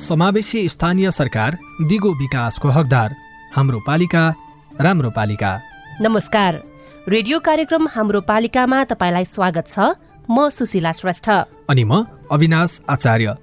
समावेशी 0.00 0.68
स्थानीय 0.68 1.10
सरकार 1.10 1.58
दिगो 1.82 2.12
विकासको 2.12 2.68
हकदार। 2.68 3.14
हाम्रो 3.56 3.80
पालिका 3.86 4.34
राम्रो 4.80 5.10
पालिका। 5.10 5.60
नमस्कार। 6.00 6.62
रेडियो 7.08 7.38
कार्यक्रम 7.38 7.88
हाम्रो 7.88 8.20
पालिकामा 8.20 8.84
तपाईँलाई 8.84 9.24
स्वागत 9.24 9.68
छ। 9.68 9.78
म 10.30 10.48
सुशीला 10.48 10.92
श्रेष्ठ। 10.92 11.30
अनि 11.68 11.84
म 11.84 12.04
अविनाश 12.32 12.80
आचार्य। 12.88 13.36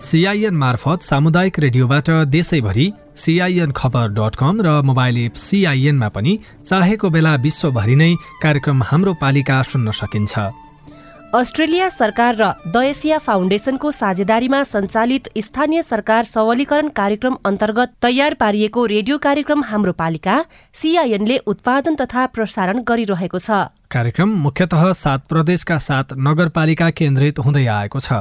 सिआइएन 0.00 0.54
मार्फत 0.56 1.02
सामुदायिक 1.02 1.58
रेडियोबाट 1.58 2.10
देशैभरि 2.28 2.92
सिआइएन 3.16 3.70
खबर 3.76 4.08
डट 4.16 4.36
कम 4.36 4.60
र 4.62 4.80
मोबाइल 4.84 5.18
एप 5.18 5.34
सिआइएनमा 5.38 6.08
पनि 6.08 6.38
चाहेको 6.66 7.10
बेला 7.10 7.34
विश्वभरि 7.44 7.96
नै 7.96 8.14
कार्यक्रम 8.42 8.82
हाम्रो 8.82 9.14
पालिका 9.20 9.62
सुन्न 9.64 9.90
सकिन्छ। 9.92 10.38
अस्ट्रेलिया 11.34 11.88
सरकार 11.88 12.36
र 12.36 12.46
द 12.66 12.76
एसिया 12.84 13.18
फाउन्डेसनको 13.18 13.90
साझेदारीमा 13.92 14.62
सञ्चालित 14.64 15.28
स्थानीय 15.38 15.82
सरकार 15.82 16.24
सबलीकरण 16.26 16.88
कार्यक्रम 16.90 17.36
अन्तर्गत 17.44 17.92
तयार 18.02 18.34
पारिएको 18.34 18.86
रेडियो 18.86 19.18
कार्यक्रम 19.18 19.62
हाम्रो 19.64 19.92
पालिका 19.94 20.38
सिआइएनले 20.74 21.36
उत्पादन 21.46 21.94
तथा 21.94 22.26
प्रसारण 22.34 22.82
गरिरहेको 22.82 23.38
छ। 23.38 23.50
कार्यक्रम 23.90 24.28
मुख्यतः 24.28 24.92
सात 24.92 25.26
प्रदेशका 25.28 25.78
सात 25.78 26.12
नगरपालिका 26.18 26.90
केन्द्रित 26.90 27.38
हुँदै 27.38 27.66
आएको 27.66 28.00
छ। 28.00 28.12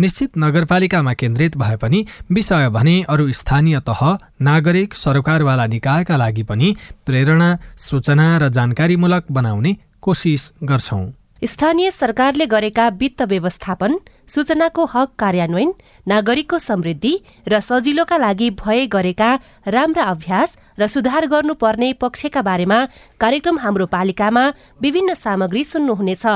निश्चित 0.00 0.38
नगरपालिकामा 0.38 1.12
केन्द्रित 1.12 1.56
भए 1.56 1.76
पनि 1.76 2.06
विषय 2.32 2.68
भने 2.68 2.94
अरू 3.08 3.32
स्थानीय 3.32 3.80
तह 3.80 4.00
नागरिक 4.40 4.94
सरकारवाला 4.94 5.66
निकायका 5.66 6.16
लागि 6.16 6.42
पनि 6.42 6.74
प्रेरणा 7.06 7.50
सूचना 7.76 8.38
र 8.38 8.48
जानकारीमूलक 8.48 9.24
बनाउने 9.30 9.76
कोसिस 10.02 10.52
गर्छौं। 10.62 11.04
स्थानीय 11.42 11.90
सरकारले 11.90 12.46
गरेका 12.46 12.88
वित्त 13.00 13.22
व्यवस्थापन 13.22 13.96
सूचनाको 14.28 14.84
हक 14.84 15.12
कार्यान्वयन 15.18 15.72
नागरिकको 16.08 16.58
समृद्धि 16.58 17.12
र 17.48 17.60
सजिलोका 17.60 18.16
लागि 18.16 18.50
भए 18.60 18.86
गरेका 18.86 19.30
राम्रा 19.66 20.04
अभ्यास 20.04 20.56
र 20.78 20.86
सुधार 20.86 21.26
गर्नुपर्ने 21.26 21.92
पक्षका 21.96 22.42
बारेमा 22.42 22.78
कार्यक्रम 23.20 23.58
हाम्रो 23.58 23.86
पालिकामा 23.86 24.44
विभिन्न 24.82 25.14
सामग्री 25.14 25.64
सुन्नुहुनेछ। 25.64 26.26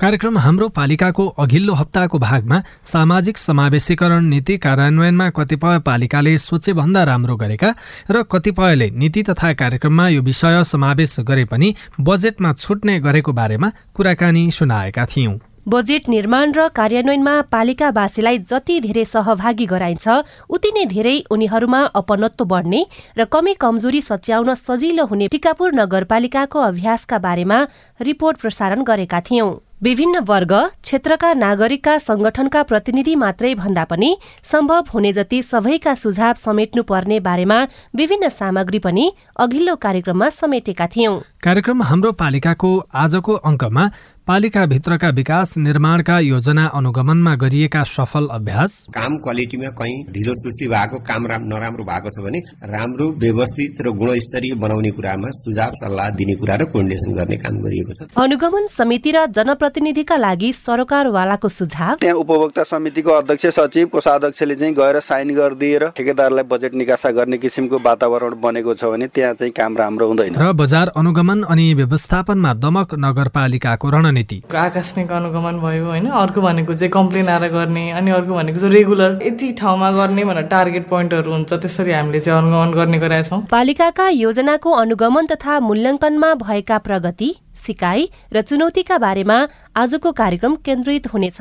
कार्यक्रम 0.00 0.38
हाम्रो 0.38 0.68
पालिकाको 0.68 1.26
अघिल्लो 1.38 1.72
हप्ताको 1.74 2.18
भागमा 2.18 2.60
सामाजिक 2.92 3.38
समावेशीकरण 3.38 4.24
नीति 4.24 4.56
कार्यान्वयनमा 4.58 5.28
कतिपय 5.38 5.78
पालिकाले 5.86 6.36
सोचे 6.40 6.72
भन्दा 6.72 7.02
राम्रो 7.04 7.36
गरेका 7.36 7.74
र 8.10 8.22
कतिपयले 8.32 8.88
नीति 8.96 9.22
तथा 9.22 9.52
कार्यक्रममा 9.60 10.08
यो 10.08 10.22
विषय 10.22 10.62
समावेश 10.64 11.16
गरे 11.28 11.44
पनि 11.52 11.74
बजेटमा 12.00 12.52
छुट्ने 12.54 12.98
गरेको 13.00 13.32
बारेमा 13.34 13.72
कुराकानी 13.94 14.50
सुनाएका 14.52 15.06
थियौं। 15.06 15.36
बजेट 15.68 16.08
निर्माण 16.08 16.52
र 16.52 16.68
कार्यान्वयनमा 16.74 17.40
पालिकावासीलाई 17.52 18.38
जति 18.48 18.80
धेरै 18.80 19.04
सहभागी 19.06 19.66
गराइन्छ 19.68 20.20
उति 20.50 20.76
नै 20.76 20.84
धेरै 20.88 21.16
उनीहरूमा 21.30 21.86
अपनत्व 21.96 22.44
बढ्ने 22.52 22.86
र 23.18 23.32
कमी 23.32 23.54
कमजोरी 23.60 24.00
सच्याउन 24.02 24.54
सजिलो 24.58 25.04
हुने 25.06 25.28
टिकापुर 25.32 25.80
नगरपालिकाको 25.80 26.68
अभ्यासका 26.68 27.18
बारेमा 27.26 27.66
रिपोर्ट 28.00 28.40
प्रसारण 28.40 28.82
गरेका 28.88 29.20
थियौं। 29.28 29.58
विभिन्न 29.82 30.18
वर्ग 30.28 30.52
क्षेत्रका 30.82 31.32
नागरिकका 31.34 31.96
संगठनका 31.98 32.62
प्रतिनिधि 32.62 33.14
मात्रै 33.16 33.52
भन्दा 33.54 33.84
पनि 33.84 34.10
सम्भव 34.50 34.90
हुने 34.94 35.12
जति 35.12 35.40
सबैका 35.42 35.94
सुझाव 35.94 36.34
समेट्नु 36.36 36.82
पर्ने 36.82 37.20
बारेमा 37.20 37.58
विभिन्न 37.96 38.28
सामग्री 38.30 38.78
पनि 38.78 39.06
अघिल्लो 39.40 39.76
कार्यक्रममा 39.76 40.28
समेटेका 40.40 40.86
थियौं। 40.86 41.16
कार्यक्रम 41.44 41.82
हाम्रो 41.82 42.12
पालिकाको 42.20 42.76
आजको 43.04 43.34
अङ्कमा 43.42 43.88
पालिकाभित्रका 44.30 45.08
विकास 45.10 45.56
निर्माणका 45.58 46.18
योजना 46.20 46.64
अनुगमनमा 46.78 47.34
गरिएका 47.36 47.82
सफल 47.84 48.26
अभ्यास। 48.32 48.72
काम 48.94 49.16
क्वालिटीमा 49.22 49.70
कहीँ 49.78 49.96
ढिलो 50.14 50.34
सुस्ती 50.34 50.68
भएको 50.68 50.98
काम 51.08 51.26
नराम्रो 51.44 51.84
भएको 51.84 52.10
छ 52.14 52.22
भने 52.22 52.38
राम्रो 52.72 53.08
व्यवस्थित 53.18 53.82
र 53.82 53.90
गुणस्तरीय 54.00 54.54
बनाउने 54.62 54.90
कुरामा 54.98 55.30
सुझाव 55.38 55.72
सल्लाह 55.80 56.10
दिने 56.20 56.34
कुरा 56.42 56.56
र 56.56 56.64
कोर्डिनेसन 56.74 57.14
गर्ने 57.16 57.36
काम 57.42 57.56
गरिएको 57.64 57.92
छ। 57.94 58.06
अनुगमन 58.16 58.66
समिति 58.70 59.10
र 59.10 59.24
जनप्रतिनिधिका 59.34 60.16
लागि 60.16 60.52
सरकारवालाको 60.52 61.48
सुझाव। 61.50 61.96
त्यहाँ 61.98 62.22
उपभोक्ता 62.22 62.64
समितिको 62.70 63.10
अध्यक्ष 63.12 63.46
सचिव 63.58 63.86
कोषाध्यक्षले 63.96 64.54
चाहिँ 64.62 64.74
गएर 64.78 65.00
साइन 65.00 65.34
गरिदिएर 65.34 65.88
ठेकेदारलाई 65.98 66.46
बजेट 66.46 66.74
निकासा 66.76 67.10
गर्ने 67.18 67.38
किसिमको 67.42 67.82
वातावरण 67.82 68.38
बनेको 68.38 68.78
छ 68.78 68.94
भने 68.94 69.10
त्यहाँ 69.10 69.34
चाहिँ 69.42 69.52
काम 69.58 69.76
राम्रो 69.82 70.06
हुँदैन। 70.06 70.38
र 70.38 70.52
बजार 70.62 70.94
अनुगमन 70.96 71.42
अनि 71.50 71.66
व्यवस्थापनमा 71.82 72.54
दमक 72.62 72.94
नगरपालिकाको 73.08 73.90
रणनीति। 73.90 74.18
रणनीति 74.20 74.42
आकस्मिक 74.56 75.12
अनुगमन 75.12 75.58
भयो 75.60 75.84
होइन? 75.86 76.06
अर्को 76.06 76.40
भनेको 76.40 76.74
चाहिँ 76.74 76.90
कम्प्लेन 76.90 77.28
आएर 77.28 77.48
गर्ने 77.52 77.90
अनि 77.90 78.10
अर्को 78.10 78.34
भनेको 78.34 78.60
चाहिँ 78.60 78.74
रेगुलर 78.74 79.18
यति 79.22 79.52
ठाउँमा 79.52 79.90
गर्ने 79.92 80.24
भनेर 80.24 80.46
टार्गेट 80.46 80.88
पोइन्टहरू 80.88 81.32
हुन्छ 81.32 81.52
त्यसरी 81.52 81.92
हामीले 81.92 82.20
चाहिँ 82.20 82.38
अनुगमन 82.42 82.72
गर्ने 82.74 82.98
गरेका 82.98 83.22
छौँ। 83.22 83.40
पालिकाका 83.50 84.08
योजनाको 84.08 84.70
अनुगमन 84.72 85.26
तथा 85.26 85.60
मूल्याङ्कनमा 85.60 86.34
भएका 86.34 86.78
प्रगति 86.78 87.34
सिकाइ 87.60 88.08
र 88.32 88.42
चुनौतीका 88.42 88.98
बारेमा 88.98 89.36
आजको 89.76 90.12
कार्यक्रम 90.12 90.54
केन्द्रित 90.64 91.06
हुनेछ। 91.12 91.38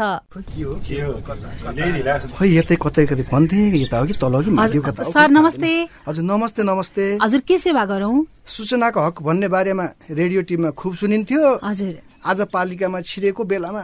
सर 5.09 5.29
नमस्ते। 5.29 5.71
हजुर 6.07 6.25
नमस्ते 6.25 6.63
नमस्ते। 6.63 7.17
हजुर 7.21 7.41
के 7.41 7.57
सेवा 7.57 7.85
गरौँ? 7.85 8.25
सूचनाको 8.47 8.99
हक 8.99 9.21
भन्ने 9.21 9.47
बारेमा 9.47 9.85
रेडियो 10.11 10.41
टिममा 10.41 10.69
खुब 10.71 10.95
सुनिन्थ्यो। 10.95 11.59
हजुर। 11.63 11.93
आज 12.25 12.41
पालिकामा 12.53 13.01
छिरेको 13.01 13.43
बेलामा 13.43 13.83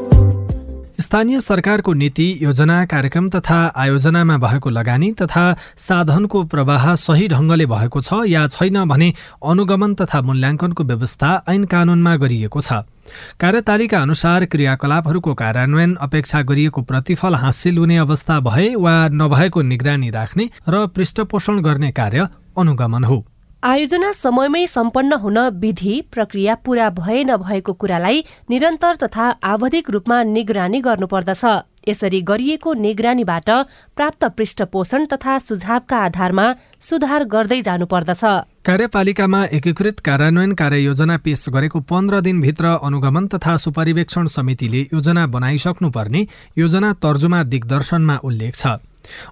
स्थानीय 1.01 1.39
सरकारको 1.41 1.93
नीति 1.93 2.25
योजना 2.41 2.85
कार्यक्रम 2.85 3.29
तथा 3.29 3.59
आयोजनामा 3.75 4.37
भएको 4.37 4.69
लगानी 4.69 5.11
तथा 5.13 5.45
साधनको 5.77 6.43
प्रवाह 6.43 6.83
सही 6.95 7.27
ढङ्गले 7.27 7.65
भएको 7.65 8.01
छ 8.01 8.19
या 8.27 8.47
छैन 8.47 8.83
भने 8.85 9.13
अनुगमन 9.43 9.95
तथा 9.95 10.21
मूल्याङ्कनको 10.21 10.83
व्यवस्था 10.83 11.31
ऐन 11.49 11.65
कानूनमा 11.65 12.15
गरिएको 12.15 12.61
छ। 12.61 12.85
कार्यतालिका 13.39 14.01
अनुसार 14.01 14.45
क्रियाकलापहरूको 14.45 15.33
कार्यान्वयन 15.33 15.95
अपेक्षा 16.01 16.41
गरिएको 16.43 16.81
प्रतिफल 16.81 17.35
हासिल 17.35 17.77
हुने 17.77 17.97
अवस्था 17.97 18.39
भए 18.39 18.69
वा 18.75 18.95
नभएको 19.11 19.61
निगरानी 19.61 20.09
राख्ने 20.09 20.49
र 20.69 20.85
पृष्ठपोषण 20.87 21.61
गर्ने 21.61 21.91
कार्य 21.91 22.27
अनुगमन 22.57 23.03
हो। 23.03 23.25
आयोजना 23.63 24.11
समयमै 24.13 24.65
सम्पन्न 24.67 25.17
हुन 25.23 25.37
विधि 25.61 25.95
प्रक्रिया 26.13 26.53
पूरा 26.65 26.89
भए 26.91 27.23
नभएको 27.23 27.73
कुरालाई 27.73 28.23
निरन्तर 28.49 28.95
तथा 29.03 29.25
आवधिक 29.45 29.89
रूपमा 29.89 30.17
निगरानी 30.25 30.79
गर्नुपर्दछ। 30.81 31.43
यसरी 31.87 32.21
गरिएको 32.21 32.73
निगरानीबाट 32.81 33.49
प्राप्त 33.97 34.25
पृष्ठपोषण 34.37 35.05
तथा 35.13 35.37
सुझावका 35.39 35.97
आधारमा 35.99 36.47
सुधार 36.81 37.23
गर्दै 37.29 37.61
जानुपर्दछ। 37.61 38.23
कार्यपालिकामा 38.65 39.45
एकीकृत 39.53 39.99
कार्यान्वयन 40.01 40.53
कार्ययोजना 40.57 41.17
पेश 41.21 41.45
गरेको 41.53 41.79
पन्ध्र 41.85 42.21
दिनभित्र 42.21 42.77
अनुगमन 42.81 43.27
तथा 43.29 43.57
सुपरिवेक्षण 43.63 44.27
समितिले 44.37 44.87
योजना 44.93 45.27
बनाइसक्नुपर्ने 45.29 46.27
योजना 46.57 46.93
तर्जुमा 46.97 47.43
दिग्दर्शनमा 47.45 48.17
उल्लेख 48.23 48.55
छ। 48.55 48.81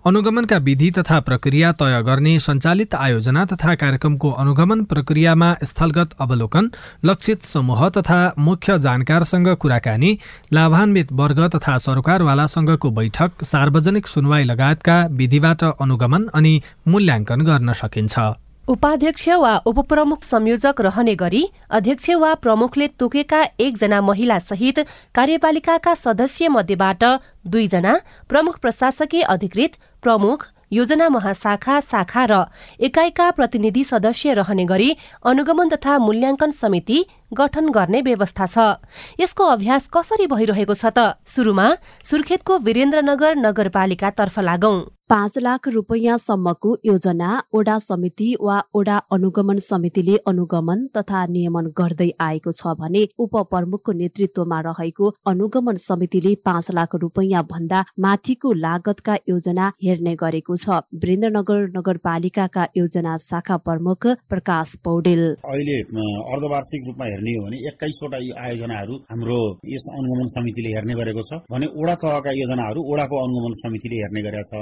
अनुगमनका 0.05 0.57
विधि 0.57 0.89
तथा 0.91 1.19
प्रक्रिया 1.19 1.71
तय 1.71 2.01
गर्ने 2.05 2.37
सञ्चालित 2.39 2.95
आयोजना 2.95 3.45
तथा 3.45 3.75
कार्यक्रमको 3.75 4.31
अनुगमन 4.43 4.83
प्रक्रियामा 4.83 5.53
स्थलगत 5.63 6.15
अवलोकन 6.21 6.71
लक्षित 7.05 7.43
समूह 7.43 7.87
तथा 7.89 8.19
मुख्य 8.39 8.79
जानकारसँग 8.79 9.47
कुराकानी 9.55 10.17
लाभान्वित 10.53 11.11
वर्ग 11.11 11.41
तथा 11.55 11.77
सरकारवालासँगको 11.77 12.91
बैठक 12.91 13.43
सार्वजनिक 13.45 14.07
सुनवाई 14.07 14.43
लगायतका 14.43 14.99
विधिबाट 15.13 15.63
अनुगमन 15.63 16.29
अनि 16.33 16.61
मूल्याङ्कन 16.87 17.41
गर्न 17.41 17.73
सकिन्छ। 17.73 18.48
उपाध्यक्ष 18.69 19.27
वा 19.41 19.55
उपप्रमुख 19.65 20.23
संयोजक 20.23 20.81
रहने 20.81 21.13
गरी 21.15 21.43
अध्यक्ष 21.77 22.09
वा 22.21 22.33
प्रमुखले 22.43 22.87
तोकेका 22.99 23.41
एकजना 23.59 24.01
महिला 24.01 24.37
सहित 24.39 24.79
कार्यपालिकाका 25.15 25.93
सदस्य 25.95 26.47
मध्येबाट 26.55 27.03
दुईजना 27.53 27.93
प्रमुख 28.29 28.59
प्रशासकीय 28.61 29.21
अधिकृत 29.35 29.77
प्रमुख 30.03 30.45
योजना 30.71 31.07
महाशाखा 31.09 31.79
शाखा 31.81 32.25
र 32.31 32.43
एकाइका 32.87 33.29
प्रतिनिधि 33.37 33.83
सदस्य 33.85 34.33
रहने 34.39 34.65
गरी 34.71 34.95
अनुगमन 35.25 35.69
तथा 35.69 35.97
मूल्याङ्कन 35.99 36.51
समिति 36.61 37.05
गठन 37.33 37.69
गर्ने 37.69 38.01
व्यवस्था 38.01 38.45
छ। 38.45 38.57
यसको 39.19 39.43
अभ्यास 39.45 39.89
कसरी 39.93 40.27
भइरहेको 40.27 40.73
छ 40.73 40.85
त? 40.89 41.17
सुरुमा 41.25 41.67
सुर्खेतको 42.03 42.57
वीरेन्द्रनगर 42.59 43.35
नगरपालिकातर्फ 43.37 44.39
लागौं। 44.41 44.77
पाँच 45.09 45.37
लाख 45.37 45.67
रुपियाँसम्मको 45.67 46.75
योजना 46.85 47.29
ओडा 47.51 47.77
समिति 47.79 48.27
वा 48.41 48.57
ओडा 48.75 48.97
अनुगमन 49.11 49.59
समितिले 49.59 50.17
अनुगमन 50.27 50.85
तथा 50.97 51.25
नियमन 51.25 51.65
गर्दै 51.73 52.09
आएको 52.21 52.51
छ 52.51 52.73
भने 52.77 53.01
उपप्रमुखको 53.17 53.91
नेतृत्वमा 53.91 54.59
रहेको 54.61 55.09
अनुगमन 55.27 55.77
समितिले 55.81 56.35
पाँच 56.45 56.71
लाख 56.71 56.93
रुपियाँ 56.95 57.43
भन्दा 57.43 57.83
माथिको 57.99 58.51
लागतका 58.53 59.15
योजना 59.29 59.71
हेर्ने 59.83 60.13
गरेको 60.15 60.55
छ। 60.55 60.77
वीरेन्द्रनगर 60.93 61.65
नगरपालिकाका 61.77 62.67
योजना 62.77 63.17
शाखा 63.19 63.57
प्रमुख 63.65 64.07
प्रकाश 64.29 64.75
पौडेल। 64.85 65.25
अहिले 65.41 65.79
अर्धवार्षिक 66.29 66.85
रूपमा 66.87 67.05
हेर्ने 67.19 67.35
हो 67.35 67.43
भने 67.45 67.57
एक्काइसवटा 67.67 68.17
आयोजनाहरू 68.39 68.93
हाम्रो 69.11 69.39
यस 69.67 69.85
अनुगमन 69.91 70.27
समितिले 70.35 70.69
हेर्ने 70.75 70.93
गरेको 70.99 71.21
छ। 71.29 71.31
भने 71.51 71.67
ओडा 71.75 71.95
तहका 71.99 72.31
योजनाहरू 72.39 72.79
ओडाको 72.91 73.15
अनुगमन 73.25 73.53
समितिले 73.59 73.97
हेर्ने 74.01 74.21
गरेका 74.23 74.43
छ। 74.49 74.53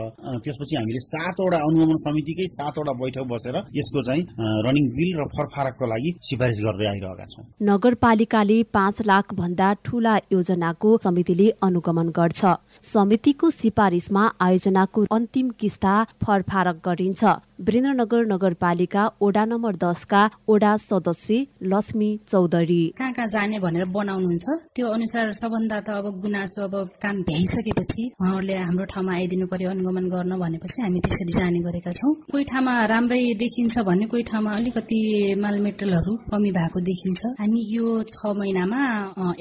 त्यसपछि 0.44 0.75
हामीले 0.75 1.00
सातवटा 1.07 1.57
अनुगमन 1.68 1.98
समितिकै 2.01 2.48
सातवटा 2.57 2.94
बैठक 3.01 3.25
बसेर 3.31 3.56
यसको 3.80 4.00
चाहिँ 4.07 4.24
रनिङ 4.65 4.86
बिल 4.98 5.09
र 5.19 5.24
फरफारकको 5.38 5.86
लागि 5.94 6.09
सिफारिस 6.30 6.59
गर्दै 6.68 6.88
आइरहेका 6.94 7.25
छौँ। 7.33 7.45
नगरपालिकाले 7.69 8.57
पाँच 8.74 8.95
लाख 9.06 9.33
भन्दा 9.42 9.68
ठूला 9.86 10.15
योजनाको 10.33 10.89
समितिले 11.06 11.48
अनुगमन 11.62 12.09
गर्छ। 12.18 12.42
समितिको 12.83 13.50
सिफारिसमा 13.51 14.24
आयोजनाको 14.42 15.06
अन्तिम 15.12 15.50
किस्ता 15.59 15.94
फरफारक 16.24 16.77
गरिन्छ। 16.88 17.21
वीरेन्द्रनगर 17.59 18.25
नगरपालिका 18.27 19.04
ओडा 19.21 19.44
नम्बर 19.45 19.75
दसका 19.83 20.21
ओडा 20.48 20.75
सदस्य 20.80 21.38
लक्ष्मी 21.65 22.09
चौधरी। 22.30 22.81
कहाँ 22.98 23.13
कहाँ 23.13 23.27
जाने 23.27 23.59
भनेर 23.59 23.86
बनाउनुहुन्छ? 23.89 24.48
त्यो 24.75 24.88
अनुसार 24.88 25.31
सबभन्दा 25.33 25.80
त 25.81 25.89
अब 25.98 26.06
गुनासो 26.21 26.62
अब 26.63 26.75
काम 27.01 27.15
भ्याइसकेपछि 27.25 28.04
उहाँहरूले 28.21 28.56
हाम्रो 28.57 28.86
ठाउँमा 28.94 29.13
आइदिनु 29.13 29.45
पर्यो 29.50 29.69
अनुगमन 29.69 30.06
गर्न 30.13 30.33
भनेपछि 30.38 30.81
हामी 30.83 31.00
त्यसरी 31.01 31.33
जाने 31.33 31.59
गरेका 31.65 31.92
छौँ। 31.98 32.13
कोही 32.31 32.44
ठाउँमा 32.45 32.74
राम्रै 32.94 33.21
देखिन्छ 33.42 33.75
भने 33.89 34.06
कोही 34.06 34.24
ठाउँमा 34.30 34.51
अलिकति 34.57 35.00
माल 35.42 35.59
मेटेरियलहरू 35.65 36.13
कमी 36.30 36.51
भएको 36.59 36.80
देखिन्छ। 36.89 37.21
हामी 37.42 37.62
यो 37.74 37.88
छ 38.06 38.38
महिनामा 38.38 38.81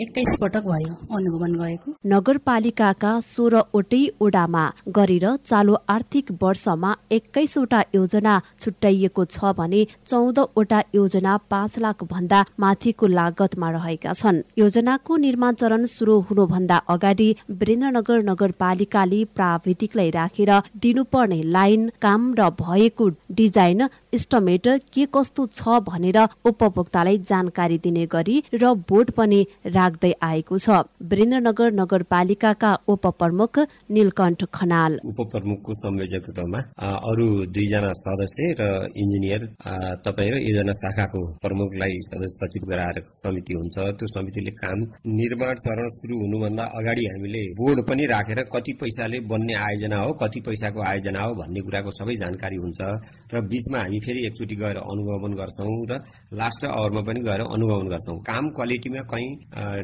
एक्काइस 0.05 0.33
पटक 0.41 0.65
भयो 0.73 0.95
अनुगमन 1.13 1.53
गएको 1.61 1.89
नगरपालिकाका 2.15 3.13
सोह्रवटै 3.29 4.03
ओडामा 4.25 4.65
गरेर 4.97 5.27
चालु 5.45 5.75
आर्थिक 5.91 6.33
वर्षमा 6.43 6.97
एक्काइसवटा 7.13 7.81
योजना 8.07 8.41
छुट्याइएको 8.61 9.25
छ 9.27 9.53
भने 9.59 9.87
चौधवटा 10.07 10.83
योजना 10.95 11.37
पाँच 11.51 11.79
लाख 11.79 12.05
भन्दा 12.05 12.45
माथिको 12.61 13.07
लागतमा 13.09 13.71
रहेका 13.71 14.13
छन्। 14.13 14.43
योजनाको 14.59 15.17
निर्माण 15.17 15.55
चरण 15.55 15.87
सुरु 15.87 16.19
हुनुभन्दा 16.31 16.77
अगाडि 16.89 17.29
वीरेन्द्रनगर 17.51 18.23
नगरपालिकाले 18.23 19.25
प्राविधिकलाई 19.35 20.11
राखेर 20.11 20.53
दिनुपर्ने 20.79 21.43
लाइन 21.57 21.91
काम 22.03 22.35
र 22.39 22.51
भएको 22.63 23.09
डिजाइन 23.33 23.89
इस्टमेट 24.17 24.67
के 24.95 25.07
कस्तो 25.15 25.47
छ 25.55 25.79
भनेर 25.87 26.19
उपभोक्तालाई 26.47 27.19
जानकारी 27.31 27.79
दिने 27.85 28.07
गरी 28.15 28.37
र 28.55 28.75
बोर्ड 28.89 29.11
पनि 29.19 29.41
राख्दै 29.77 30.13
आएको 30.23 30.59
छ। 30.59 30.83
वीरेन्द्रनगर 31.05 31.73
नगरपालिकाका 31.81 32.73
उपप्रमुख 32.89 33.59
नीलकण्ठ 33.91 34.45
खनाल। 34.55 34.99
उपप्रमुखको 35.07 35.73
संयोजकत्वमा 35.77 36.61
अरू 37.11 37.27
दुईजना 37.55 37.93
सदस्य 37.97 38.53
र 38.61 38.63
इन्जिनियर 38.97 39.41
तपाईँ 40.07 40.31
र 40.33 40.37
योजना 40.41 40.73
शाखाको 40.81 41.21
प्रमुखलाई 41.45 41.95
सचिव 42.33 42.65
गराएर 42.71 43.03
समिति 43.15 43.55
हुन्छ। 43.59 43.77
त्यो 43.99 44.07
समितिले 44.09 44.53
काम 44.63 44.79
निर्माण 45.17 45.55
चरण 45.67 45.89
सुरु 45.97 46.15
हुनुभन्दा 46.23 46.65
अगाडि 46.79 47.05
हामीले 47.07 47.43
बोर्ड 47.59 47.79
पनि 47.89 48.07
राखेर 48.07 48.41
कति 48.55 48.73
पैसाले 48.81 49.21
बन्ने 49.31 49.55
आयोजना 49.67 49.99
हो 50.03 50.13
कति 50.23 50.41
पैसाको 50.47 50.81
आयोजना 50.91 51.21
हो 51.23 51.35
भन्ने 51.41 51.61
कुराको 51.67 51.91
सबै 51.99 52.17
जानकारी 52.23 52.57
हुन्छ। 52.65 52.81
र 53.35 53.41
बीचमा 53.51 53.79
हामी 53.79 53.99
फेरि 54.07 54.27
एकचोटि 54.27 54.57
गएर 54.57 54.79
अनुगमन 54.79 55.33
गर्छौँ 55.41 55.75
र 55.91 56.01
लास्ट 56.41 56.65
आवरमा 56.71 57.03
पनि 57.09 57.21
गएर 57.29 57.41
अनुगमन 57.49 57.89
गर्छौँ। 57.93 58.19
काम 58.31 58.45
क्वालिटीमा 58.57 59.03
कहीँ 59.13 59.31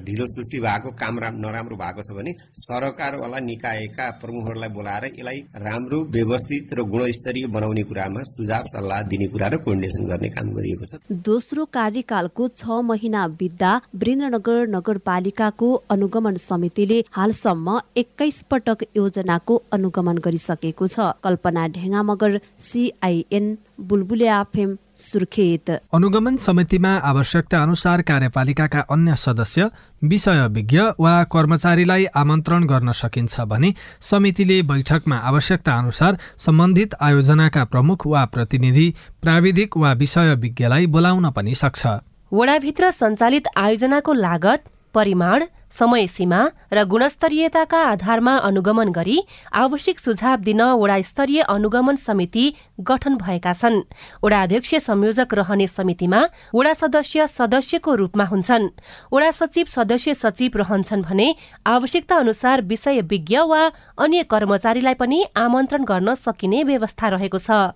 ढिलो 0.07 0.27
सृष्टि 0.33 0.61
भएको 0.61 0.91
काम 1.03 1.19
नराम्रो 1.43 1.77
भएको 1.77 2.03
छ 2.03 2.17
भने 2.17 2.33
सरकारवाला 2.61 3.39
निकायका 3.43 4.07
प्रमुखहरूलाई 4.23 4.71
बोलाएर 4.79 5.05
यसलाई 5.09 5.39
राम्रो 5.65 5.99
व्यवस्थित 6.17 6.75
र 6.79 6.83
गुणस्तरीय 6.93 7.47
बनाउने 7.55 7.83
कुरामा 7.91 8.23
सुझाव 8.29 8.65
सल्लाह 8.75 9.03
दिने 9.11 9.27
कुरा 9.33 9.49
र 9.49 9.57
कोर्डिनेसन 9.65 10.07
गर्ने 10.07 10.29
काम 10.37 10.53
गरिएको 10.57 10.85
छ। 10.87 11.21
दोस्रो 11.27 11.65
कार्यकालको 11.73 12.49
छ 12.57 12.81
महिना 12.85 13.27
बित्दा 13.41 13.73
वीरेन्द्रनगर 13.95 14.67
नगरपालिकाको 14.77 15.69
अनुगमन 15.91 16.37
समितिले 16.43 16.99
हालसम्म 17.13 17.79
एक्काइस 17.96 18.43
पटक 18.51 18.85
योजनाको 18.96 19.63
अनुगमन 19.73 20.19
गरिसकेको 20.27 20.87
छ। 20.87 21.11
कल्पना 21.25 21.67
ढेङ्गा 21.77 22.03
मगर 22.03 22.41
सिआइएन 22.61 23.46
बुलबुले 23.79 24.26
आफेम 24.29 24.76
सुर्खेत। 24.98 25.70
अनुगमन 25.94 26.36
समितिमा 26.36 26.93
आवश्यकता 27.05 27.62
अनुसार 27.62 28.02
कार्यपालिकाका 28.02 28.81
अन्य 28.91 29.17
सदस्य 29.17 29.70
विषय 30.05 30.46
विज्ञ 30.48 30.81
वा 31.00 31.14
कर्मचारीलाई 31.24 32.05
आमन्त्रण 32.17 32.67
गर्न 32.67 32.93
सकिन्छ 32.93 33.41
भने 33.41 33.74
समितिले 34.00 34.62
बैठकमा 34.62 35.17
आवश्यकता 35.17 35.72
अनुसार 35.74 36.19
सम्बन्धित 36.38 36.94
आयोजनाका 37.00 37.64
प्रमुख 37.64 38.06
वा 38.06 38.24
प्रतिनिधि 38.24 38.86
प्राविधिक 39.22 39.76
वा 39.76 39.93
विषय 39.93 40.34
विज्ञलाई 40.34 40.86
बोलाउन 40.86 41.31
पनि 41.31 41.55
सक्छ। 41.55 41.86
वडाभित्र 42.32 42.91
सञ्चालित 42.91 43.48
आयोजनाको 43.56 44.12
लागत 44.12 44.64
परिमाण 44.94 45.44
समय 45.72 46.06
सीमा 46.06 46.41
र 46.72 46.82
गुणस्तरीयताका 46.84 47.79
आधारमा 47.81 48.37
अनुगमन 48.39 48.89
गरी 48.93 49.19
आवश्यक 49.53 49.99
सुझाव 49.99 50.41
दिन 50.44 50.61
वडा 50.61 51.01
स्तरीय 51.01 51.41
अनुगमन 51.49 51.96
समिति 51.96 52.44
गठन 52.81 53.17
भएका 53.17 53.53
छन्। 53.53 53.81
वडा 54.22 54.43
अध्यक्ष 54.43 54.75
संयोजक 54.84 55.34
रहने 55.34 55.67
समितिमा 55.67 56.20
वडा 56.55 56.72
सदस्य 56.75 57.27
सदस्यको 57.27 57.94
रूपमा 57.94 58.25
हुन्छन्। 58.25 58.69
वडा 59.13 59.31
सचिव 59.31 59.67
सदस्य 59.69 60.15
सचिव 60.15 60.56
रहन्छन् 60.56 61.03
भने 61.03 61.34
आवश्यकता 61.67 62.17
अनुसार 62.17 62.63
विषय 62.63 63.01
विज्ञ 63.01 63.39
वा 63.49 63.63
अन्य 63.99 64.22
कर्मचारीलाई 64.29 64.94
पनि 64.94 65.25
आमन्त्रण 65.37 65.84
गर्न 65.84 66.15
सकिने 66.15 66.63
व्यवस्था 66.65 67.08
रहेको 67.08 67.39
छ। 67.39 67.72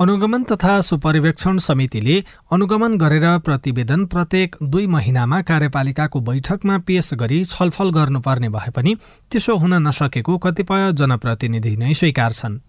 अनुगमन 0.00 0.42
तथा 0.44 0.80
सुपरिवेक्षण 0.80 1.58
समितिले 1.58 2.16
अनुगमन 2.52 2.96
गरेर 2.98 3.26
प्रतिवेदन 3.38 4.04
प्रत्येक 4.06 4.56
दुई 4.62 4.86
महिनामा 4.86 5.40
कार्यपालिकाको 5.42 6.20
बैठकमा 6.20 6.78
पेश 6.78 7.14
गरी 7.14 7.44
छलफल 7.44 7.90
गर्नुपर्ने 7.90 8.48
भए 8.48 8.70
पनि 8.70 8.94
त्यसो 9.30 9.56
हुन 9.56 9.74
नसकेको 9.86 10.38
कतिपय 10.38 10.92
जनप्रतिनिधि 10.92 11.76
नै 11.76 11.94
स्वीकार 11.94 12.32
छन्। 12.32 12.60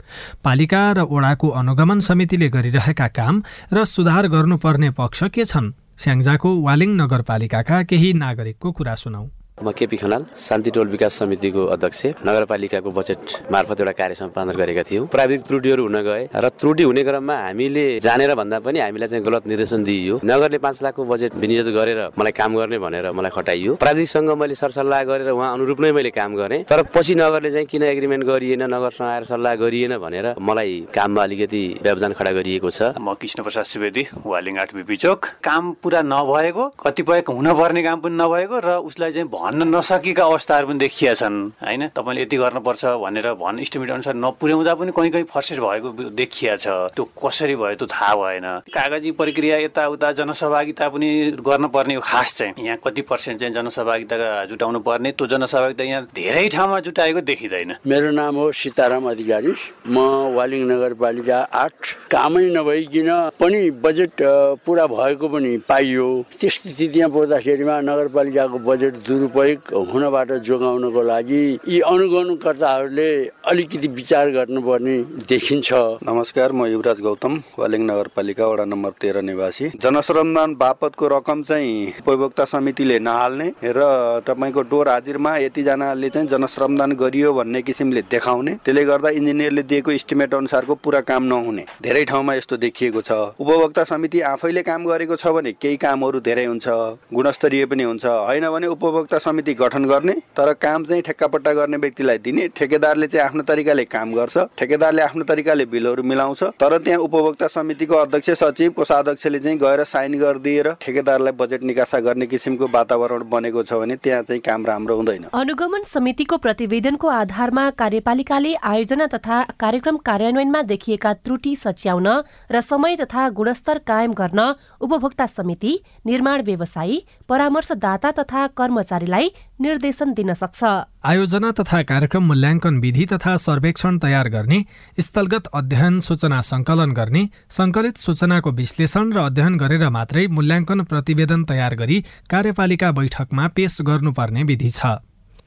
पालिका 0.44 0.84
र 0.92 1.00
ओडाको 1.06 1.48
अनुगमन 1.50 2.00
समितिले 2.00 2.50
गरिरहेका 2.50 3.08
काम 3.08 3.44
र 3.74 3.86
सुधार 3.86 4.28
गर्नुपर्ने 4.28 4.90
पक्ष 4.92 5.24
के 5.34 5.46
छन्? 5.46 5.74
स्याङ्जाको 5.98 6.50
वालिङ 6.62 6.90
नगरपालिकाका 6.96 7.84
केही 7.84 8.14
नागरिकको 8.14 8.72
कुरा 8.72 8.96
सुनौ। 8.96 9.39
म 9.64 9.72
केपी 9.76 9.98
खनाल 9.98 10.26
शान्ति 10.38 10.72
टोल 10.72 10.88
विकास 10.88 11.14
समितिको 11.20 11.66
अध्यक्ष। 11.76 12.06
नगरपालिकाको 12.24 12.92
बजेट 12.92 13.52
मार्फत 13.52 13.80
एउटा 13.80 13.92
कार्य 13.92 14.16
सम्पादन 14.16 14.52
गरेका 14.56 14.84
थियौँ। 14.90 15.08
प्राविधिक 15.08 15.42
त्रुटिहरू 15.48 15.84
हुन 15.84 15.98
गए 16.02 16.24
र 16.32 16.50
त्रुटि 16.50 16.84
हुने 16.84 17.04
क्रममा 17.04 17.36
हामीले 17.36 17.86
जानेर 18.00 18.36
भन्दा 18.36 18.60
पनि 18.64 18.80
हामीलाई 18.80 19.08
चाहिँ 19.08 19.24
गलत 19.26 19.48
निर्देशन 19.48 19.84
दिइयो। 19.84 20.20
नगरले 20.24 20.58
पाँच 20.64 20.78
लाखको 20.84 21.04
बजेट 21.04 21.36
विनियोजन 21.36 21.74
गरेर 21.76 22.00
मलाई 22.16 22.32
काम 22.32 22.56
गर्ने 22.56 22.78
भनेर 22.80 23.12
मलाई 23.12 23.32
खटाइयो। 23.36 23.76
प्राविधिकसँग 23.76 24.32
मैले 24.32 24.56
सरसल्लाह 24.56 25.04
गरेर 25.04 25.30
उहाँ 25.36 25.52
अनुरूप 25.54 25.80
नै 25.82 25.92
मैले 25.92 26.12
काम 26.16 26.36
गरेँ। 26.40 26.64
तर 26.64 26.84
पछि 26.96 27.16
नगरले 27.20 27.52
चाहिँ 27.52 27.68
किन 27.68 27.84
एग्रिमेन्ट 27.84 28.24
गरिएन 28.24 28.64
नगरसँग 28.64 29.08
आएर 29.08 29.24
सल्लाह 29.28 29.56
गरिएन 29.60 29.98
भनेर 30.00 30.28
मलाई 30.40 30.88
काममा 30.96 31.24
अलिकति 31.24 31.64
व्यवधान 31.84 32.14
खडा 32.16 32.32
गरिएको 32.32 32.70
छ। 32.70 32.96
म 32.96 33.14
कृष्ण 33.20 33.44
प्रसाद 33.44 33.66
सुवेदी 33.66 34.08
वालिङ 34.24 34.58
आठ 34.60 34.76
बिपी 34.76 34.98
काम 35.44 35.72
पुरा 35.84 36.02
नभएको 36.06 36.64
कतिपय 36.80 37.24
हुनपर्ने 37.28 37.82
काम 37.84 38.00
पनि 38.00 38.16
नभएको 38.16 38.60
र 38.60 38.70
उसलाई 38.86 39.12
चाहिँ 39.12 39.28
भन्न 39.50 39.66
नसकेका 39.66 40.24
अवस्थाहरू 40.24 40.68
पनि 40.68 40.78
देखिया 40.78 41.14
छन् 41.18 41.38
होइन? 41.58 41.88
तपाईँले 41.98 42.22
यति 42.22 42.38
गर्नुपर्छ 42.38 42.86
भनेर 43.02 43.28
भन् 43.34 43.60
इस्टिमेट 43.66 43.90
अनुसार 43.90 44.16
नपुर्याउँदा 44.16 44.74
पनि 44.78 44.92
कहीँ 44.94 45.10
कहीँ 45.10 45.26
फर्सेस 45.26 45.58
भएको 45.58 45.90
देखिया 46.14 46.56
छ। 46.56 46.94
त्यो 46.94 47.04
कसरी 47.18 47.56
भयो 47.58 47.76
त्यो 47.82 47.88
थाहा 47.90 48.14
भएन। 48.14 48.46
कागजी 48.70 49.12
प्रक्रिया 49.18 49.58
यताउता 49.66 50.12
जनसहभागिता 50.22 50.90
पनि 50.94 51.10
गर्नुपर्ने 51.42 51.96
हो 51.98 52.02
खास 52.06 52.34
चाहिँ। 52.38 52.54
यहाँ 52.62 52.78
कति 52.78 53.02
पर्सेन्ट 53.10 53.40
चाहिँ 53.40 53.54
जनसहभागिता 53.58 54.46
जुटाउनु 54.54 54.80
पर्ने 54.86 55.12
त्यो 55.18 55.28
जनसहभागिता 55.34 55.84
यहाँ 55.84 56.04
धेरै 56.14 56.48
ठाउँमा 56.54 56.80
जुटाएको 56.86 57.22
देखिँदैन। 57.26 57.76
मेरो 57.90 58.12
नाम 58.14 58.36
हो 58.38 58.52
सीताराम 58.54 59.10
अधिकारी। 59.10 59.54
म 59.90 59.98
वालिङ 60.38 60.62
नगरपालिका 60.70 61.40
आठ। 61.42 61.98
कामै 62.14 62.46
नभइकन 62.54 63.10
पनि 63.42 63.62
बजेट 63.82 64.14
पुरा 64.62 64.86
भएको 64.94 65.28
पनि 65.34 65.58
पाइयो। 65.66 66.08
त्यस 66.38 66.62
स्थितिमा 66.70 67.08
पर्दाखेरिमा 67.18 67.82
नगरपालिकाको 67.90 68.58
बजेट 68.70 68.94
दुरुपयोग 69.10 69.38
हुनबाट 69.40 70.32
जोगाउनको 70.44 71.02
लागि 71.04 71.42
यी 71.68 71.80
अनुगमनकर्ताहरूले 71.82 73.10
अलिकति 73.48 73.88
विचार 73.90 74.30
गर्नुपर्ने 74.32 74.96
देखिन्छ। 75.30 75.74
नमस्कार 76.04 76.52
म 76.52 76.66
युवराज 76.66 77.00
गौतम 77.02 77.34
वालिङ 77.60 77.82
नगरपालिका 77.86 78.48
वडा 78.48 78.66
नम्बर 78.66 78.92
तेह्र 79.02 79.22
निवासी। 79.22 79.70
जनश्रमदान 79.80 80.56
बापतको 80.56 81.08
रकम 81.08 81.44
चाहिँ 81.44 81.94
उपभोक्ता 82.02 82.46
समितिले 82.46 83.00
नहाल्ने 83.00 83.48
र 83.64 83.80
तपाईँको 84.28 84.62
डोर 84.62 84.90
हाजिरमा 84.90 85.36
यतिजनाले 85.38 86.10
चाहिँ 86.10 86.28
जनश्रमदान 86.28 86.92
गरियो 86.96 87.34
भन्ने 87.34 87.62
किसिमले 87.62 88.02
देखाउने। 88.12 88.54
त्यसले 88.66 88.84
गर्दा 88.86 89.10
इन्जिनियरले 89.10 89.64
दिएको 89.64 89.92
इस्टिमेट 89.92 90.34
अनुसारको 90.34 90.76
पुरा 90.76 91.02
काम 91.02 91.24
नहुने। 91.24 91.66
धेरै 91.82 92.04
ठाउँमा 92.06 92.34
यस्तो 92.36 92.58
देखिएको 92.58 93.02
छ। 93.02 93.12
उपभोक्ता 93.40 93.84
समिति 93.84 94.20
आफैले 94.34 94.62
काम 94.64 94.86
गरेको 94.86 95.16
छ 95.16 95.28
भने 95.32 95.52
केही 95.56 95.78
कामहरू 95.78 96.20
धेरै 96.20 96.46
हुन्छ 96.46 96.68
गुणस्तरीय 97.14 97.66
पनि 97.66 97.84
हुन्छ। 97.84 98.06
होइन 98.06 98.50
भने 98.50 98.68
उपभोक्ता 98.68 99.18
समिति 99.30 99.54
गठन 99.56 99.86
गर्ने 99.86 100.14
तर 100.38 100.54
काम 100.60 100.84
चाहिँ 100.86 101.02
ठेक्कापट्टा 101.04 101.54
गर्ने 101.54 101.78
व्यक्तिलाई 101.78 102.18
दिने 102.20 102.48
ठेकेदारले 102.58 103.08
चाहिँ 103.08 103.26
आफ्नो 103.26 103.44
तरिकाले 103.46 103.86
काम 103.88 104.14
गर्छ 104.14 104.38
ठेकेदारले 104.58 105.02
आफ्नो 105.02 105.24
तरिकाले 105.26 105.66
बिलहरू 105.70 106.04
मिलाउँछ। 106.04 106.44
तर 106.60 106.78
त्यहाँ 106.80 107.00
उपभोक्ता 107.00 107.48
समितिको 107.50 107.96
अध्यक्ष 107.96 108.30
सचिव 108.40 108.72
कोषाध्यक्षले 108.72 109.40
चाहिँ 109.40 109.58
गएर 109.60 109.84
साइन 109.86 110.18
गरिदिएर 110.20 110.72
ठेकेदारलाई 110.82 111.34
बजेट 111.40 111.64
निकासा 111.64 112.00
गर्ने 112.00 112.26
किसिमको 112.28 112.68
वातावरण 112.74 113.24
बनेको 113.30 113.64
छ 113.64 113.74
भने 113.76 113.96
त्यहाँ 113.96 114.24
चाहिँ 114.24 114.42
काम 114.42 114.66
राम्रो 114.66 114.96
हुँदैन। 114.96 115.26
अनुगमन 115.34 115.84
समितिको 115.86 116.38
प्रतिवेदनको 116.38 117.08
आधारमा 117.10 117.70
कार्यपालिकाले 117.80 118.54
आयोजना 118.64 119.08
तथा 119.14 119.42
कार्यक्रम 119.60 119.98
कार्यान्वयनमा 120.10 120.62
देखिएका 120.72 121.14
त्रुटि 121.22 121.56
सच्याउन 121.58 122.08
र 122.52 122.62
समय 122.64 122.96
तथा 122.96 123.30
गुणस्तर 123.38 123.78
कायम 123.88 124.14
गर्न 124.14 124.54
उपभोक्ता 124.82 125.26
समिति 125.30 125.80
निर्माण 126.06 126.42
व्यवसायी 126.44 127.04
परामर्शदाता 127.30 128.12
तथा 128.20 128.46
कर्मचारीलाई 128.60 129.28
निर्देशन 129.62 130.14
दिन 130.14 130.34
सक्छ। 130.34 130.62
आयोजना 131.06 131.52
तथा 131.60 131.82
कार्यक्रम 131.92 132.24
मूल्याङ्कन 132.26 132.80
विधि 132.80 133.06
तथा 133.06 133.36
सर्वेक्षण 133.38 133.98
तयार 134.00 134.30
गर्ने 134.30 134.60
स्थलगत 135.00 135.48
अध्ययन 135.54 136.00
सूचना 136.00 136.42
सङ्कलन 136.52 136.92
गर्ने 136.94 137.24
सङ्कलित 137.58 137.98
सूचनाको 137.98 138.52
विश्लेषण 138.62 139.14
र 139.14 139.20
अध्ययन 139.26 139.58
गरेर 139.58 139.90
मात्रै 139.90 140.26
मूल्याङ्कन 140.38 140.84
प्रतिवेदन 140.90 141.44
तयार 141.52 141.76
गरी 141.76 142.00
कार्यपालिका 142.30 142.92
बैठकमा 142.92 143.48
पेश 143.56 143.78
गर्नुपर्ने 143.90 144.44
विधि 144.44 144.72
छ। 144.72 144.98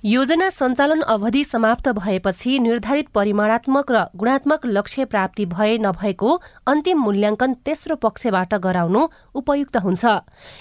योजना 0.05 0.49
सञ्चालन 0.51 1.01
अवधि 1.01 1.43
समाप्त 1.45 1.89
भएपछि 1.95 2.59
निर्धारित 2.59 3.09
परिमाणात्मक 3.15 3.91
र 3.93 4.01
गुणात्मक 4.19 4.65
लक्ष्य 4.67 5.05
प्राप्ति 5.05 5.45
भए 5.47 5.77
नभएको 5.79 6.31
अन्तिम 6.67 6.99
मूल्याङ्कन 6.99 7.53
तेस्रो 7.63 7.97
पक्षबाट 8.03 8.55
गराउनु 8.65 9.07
उपयुक्त 9.35 9.77
हुन्छ। 9.77 10.05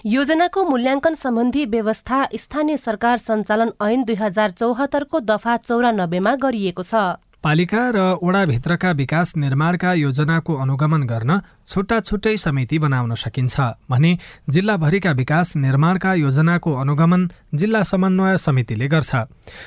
योजनाको 0.05 0.63
मूल्याङ्कन 0.63 1.13
सम्बन्धी 1.15 1.65
व्यवस्था 1.74 2.24
स्थानीय 2.38 2.77
सरकार 2.77 3.17
सञ्चालन 3.17 3.71
ऐन 3.81 4.03
दुई 4.05 4.15
हजार 4.21 4.51
चौहत्तरको 4.62 5.19
दफा 5.25 5.57
चौरानब्बेमा 5.65 6.36
गरिएको 6.38 6.83
छ। 6.83 7.17
पालिका 7.43 7.89
र 7.89 7.98
वडाभित्रका 8.24 8.91
विकास 8.91 9.33
निर्माणका 9.36 9.93
योजनाको 9.93 10.53
अनुगमन 10.55 11.03
गर्न 11.03 11.39
छुट्टा 11.67 12.00
छुट्टै 12.00 12.38
समिति 12.38 12.79
बनाउन 12.79 13.15
सकिन्छ 13.15 13.60
भने 13.89 14.12
जिल्लाभरिका 14.50 15.12
विकास 15.12 15.55
निर्माणका 15.57 16.13
योजनाको 16.13 16.74
अनुगमन 16.74 17.27
जिल्ला 17.55 17.81
समन्वय 17.83 18.38
समितिले 18.38 18.88
गर्छ। 18.88 19.15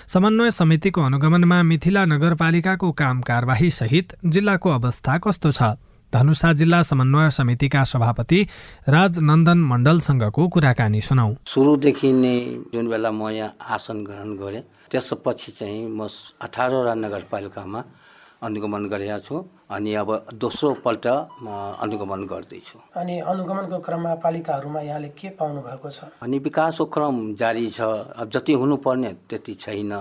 समन्वय 0.06 0.50
समितिको 0.50 1.00
अनुगमनमा 1.02 1.62
मिथिला 1.62 2.04
नगरपालिकाको 2.04 2.92
काम 2.92 3.20
कारवाही 3.20 3.70
सहित 3.70 4.14
जिल्लाको 4.24 4.70
अवस्था 4.70 5.18
कस्तो 5.18 5.52
छ? 5.52 5.74
धनुषा 6.14 6.52
जिल्ला 6.54 6.82
समन्वय 6.82 7.30
समितिका 7.30 7.82
सभापति 7.84 8.40
राजनन्दन 8.88 9.58
मण्डलसँगको 9.70 10.42
कुराकानी 10.54 11.00
सुनौ। 11.00 11.28
सुरुदेखि 11.52 12.12
नै 12.14 12.36
जुन 12.72 12.86
बेला 12.88 13.10
म 13.10 13.28
यहाँ 13.30 13.56
आसन 13.74 14.04
ग्रहण 14.06 14.30
गरेँ 14.38 14.62
त्यसपछि 14.90 15.50
चाहिँ 15.58 15.90
म 15.90 16.06
अठारवटा 16.38 16.94
नगरपालिकामा 16.94 17.80
अनुगमन 18.46 18.84
गरेका 18.92 19.18
छु 19.26 19.34
अनि 19.74 19.94
अब 19.96 20.10
दोस्रो 20.36 20.72
पल्ट 20.84 21.06
म 21.42 21.48
अनुगमन 21.82 22.22
गर्दैछु 22.30 22.78
अनि 23.00 23.14
अनुगमनको 23.24 23.78
क्रममा 23.80 24.14
पालिकाहरूमा 24.22 24.80
यहाँले 24.80 25.08
के 25.18 25.28
पाउनु 25.40 25.60
भएको 25.66 25.90
छ? 25.90 26.12
अनि 26.22 26.38
विकासको 26.38 26.84
क्रम 26.94 27.34
जारी 27.34 27.66
छ। 27.70 27.80
अब 27.80 28.30
जति 28.30 28.52
हुनुपर्ने 28.52 29.10
त्यति 29.30 29.54
छैन। 29.54 29.92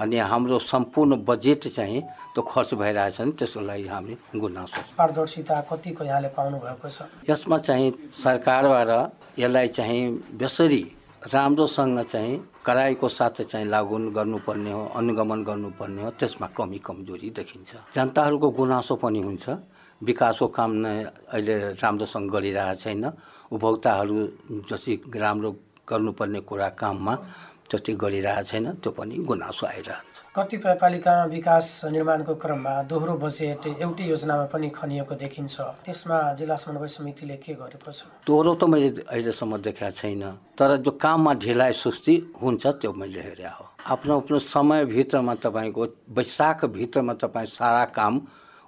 अनि 0.00 0.16
हाम्रो 0.32 0.58
सम्पूर्ण 0.58 1.16
बजेट 1.28 1.68
चाहिँ 1.76 2.00
त्यो 2.34 2.42
खर्च 2.42 2.74
भइरहेछ 2.74 3.20
नि 3.20 3.32
त्यसको 3.38 3.60
लागि 3.60 3.86
हामी 3.88 4.14
गुनासो 4.40 4.80
पारदर्शिता 4.96 5.60
कतिको 5.70 6.04
यहाँले 6.04 6.28
पाउनु 6.36 6.56
भएको 6.58 6.88
छ? 6.88 7.04
यसमा 7.28 7.58
चाहिँ 7.58 7.88
सरकारबाट 8.24 8.90
यसलाई 9.38 9.68
चाहिँ 9.68 10.02
बेसरी 10.40 10.82
राम्रोसँग 11.32 12.00
चाहिँ 12.12 12.32
कडाइको 12.64 13.08
साथ 13.08 13.36
चाहिँ 13.50 13.66
लागु 13.66 13.96
गर्नुपर्ने 14.16 14.72
हो 14.72 14.82
अनुगमन 14.96 15.44
गर्नुपर्ने 15.44 16.02
हो 16.02 16.10
त्यसमा 16.20 16.46
कमी 16.56 16.78
कमजोरी 16.80 17.28
देखिन्छ। 17.36 17.70
जनताहरूको 17.96 18.48
गुनासो 18.56 18.94
पनि 18.96 19.20
हुन्छ। 19.20 19.44
विकासको 20.00 20.46
काम 20.48 20.70
नै 20.80 20.94
अहिले 21.28 21.56
राम्रोसँग 21.76 22.30
गरिरहेको 22.32 22.80
छैन। 22.80 23.04
उपभोक्ताहरू 23.52 24.16
जति 24.70 24.92
राम्रो 25.12 25.50
गर्नुपर्ने 25.88 26.40
कुरा 26.48 26.68
काममा 26.80 27.14
जति 27.70 27.92
गरिरहेको 28.02 28.48
छैन 28.50 28.66
त्यो 28.82 28.90
पनि 28.92 29.16
गुनासो 29.28 29.66
आइरहन्छ। 29.66 30.16
कतिपय 30.30 30.74
पालिकामा 30.82 31.24
विकास 31.26 31.66
निर्माणको 31.90 32.34
क्रममा 32.42 32.74
दोहोरो 32.86 33.14
बजेट 33.18 33.66
एउटै 33.82 34.04
योजनामा 34.04 34.44
पनि 34.52 34.68
खनिएको 34.70 35.14
देखिन्छ। 35.14 35.56
त्यसमा 35.86 36.18
जिल्ला 36.38 36.56
समन्वय 36.56 36.88
समितिले 36.88 37.36
के 37.42 37.54
गरेको 37.58 37.90
छ 37.90 38.00
दोहोरो 38.26 38.54
त 38.54 38.62
मैले 38.70 38.88
अहिलेसम्म 39.10 39.56
देखाएको 39.58 39.96
छैन 39.98 40.22
तर 40.54 40.76
जो 40.86 40.90
काममा 41.02 41.32
ढिलाइ 41.42 41.72
सुस्ती 41.74 42.14
हुन्छ 42.38 42.66
त्यो 42.78 42.92
मैले 42.92 43.20
हेरेँ 43.26 43.54
हो। 43.58 43.64
आफ्नो 43.90 44.12
आफ्नो 44.20 44.38
समयभित्रमा 44.38 45.34
तपाईँको 45.42 45.82
वैशाखभित्रमा 46.14 47.14
तपाईँ 47.22 47.46
सारा 47.50 47.84
काम 47.90 48.14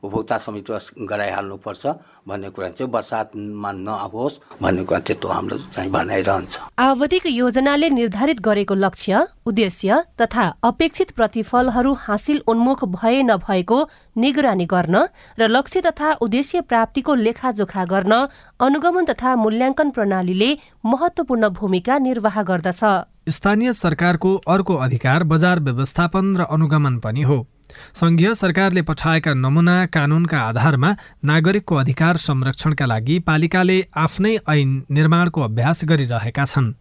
उपभोक्ता 0.02 0.37
समितिमा 0.38 0.78
गराइहाल्नुपर्छ 1.06 1.87
भन्ने 2.28 2.50
कुरा 2.50 2.68
चाहिँ 2.68 2.90
बर्सातमा 2.90 3.71
नआओस् 3.73 4.38
भन्ने 4.62 4.82
कुरा 4.85 4.99
त्यस्तो 4.99 5.28
हाम्रो 5.28 5.56
चाहिँ 5.75 5.90
भनाइरहन्छ। 5.90 6.59
आवधिक 6.78 7.26
योजनाले 7.26 7.88
निर्धारित 7.90 8.40
गरेको 8.40 8.75
लक्ष्य 8.75 9.26
उद्देश्य 9.47 10.02
तथा 10.21 10.44
अपेक्षित 10.64 11.11
प्रतिफलहरू 11.12 11.92
हासिल 12.00 12.42
उन्मुख 12.49 12.85
भए 12.97 13.23
नभएको 13.23 13.78
निगरानी 14.16 14.66
गर्न 14.66 14.97
र 15.38 15.49
लक्ष्य 15.49 15.80
तथा 15.80 16.12
उद्देश्य 16.21 16.61
प्राप्तिको 16.66 17.14
लेखाजोखा 17.14 17.85
गर्न 17.85 18.12
अनुगमन 18.61 19.04
तथा 19.04 19.37
मूल्याङ्कन 19.37 19.90
प्रणालीले 19.90 20.50
महत्वपूर्ण 20.85 21.49
भूमिका 21.49 21.99
निर्वाह 21.99 22.42
गर्दछ। 22.42 22.82
स्थानीय 23.28 23.73
सरकारको 23.73 24.35
अर्को 24.49 24.75
अधिकार 24.76 25.25
बजार 25.25 25.61
व्यवस्थापन 25.61 26.37
र 26.37 26.42
अनुगमन 26.50 26.99
पनि 26.99 27.23
हो। 27.23 27.47
संघीय 27.95 28.35
सरकारले 28.35 28.83
पठाएका 28.83 29.35
नमुना 29.35 29.76
कानूनका 29.87 30.38
आधारमा 30.41 30.91
नागरिकको 31.25 31.75
अधिकार 31.76 32.17
संरक्षणका 32.19 32.87
लागि 32.87 33.19
पालिकाले 33.26 33.79
आफ्नै 33.97 34.37
ऐन 34.49 34.71
निर्माणको 34.91 35.41
अभ्यास 35.41 35.85
गरिरहेका 35.85 36.45
छन्। 36.45 36.73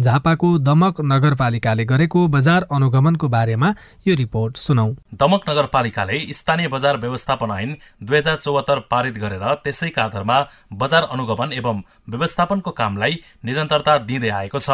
झापाको 0.00 0.48
दमक 0.58 1.00
नगरपालिकाले 1.04 1.84
गरेको 1.84 2.26
बजार 2.28 2.66
अनुगमनको 2.72 3.28
बारेमा 3.28 3.72
यो 4.06 4.14
रिपोर्ट 4.14 4.56
सुनौ। 4.56 4.88
दमक 5.14 5.48
नगरपालिकाले 5.50 6.18
स्थानीय 6.32 6.68
बजार 6.68 6.96
व्यवस्थापन 6.98 7.50
ऐन 7.52 7.76
दुई 8.02 8.18
हजार 8.18 8.36
चौहत्तर 8.36 8.78
पारित 8.90 9.18
गरेर 9.18 9.44
त्यसैका 9.64 10.02
आधारमा 10.02 10.38
बजार 10.72 11.02
अनुगमन 11.12 11.52
एवं 11.52 11.82
व्यवस्थापनको 12.08 12.70
कामलाई 12.70 13.20
निरन्तरता 13.44 13.96
दिँदै 14.08 14.28
आएको 14.30 14.58
छ। 14.58 14.70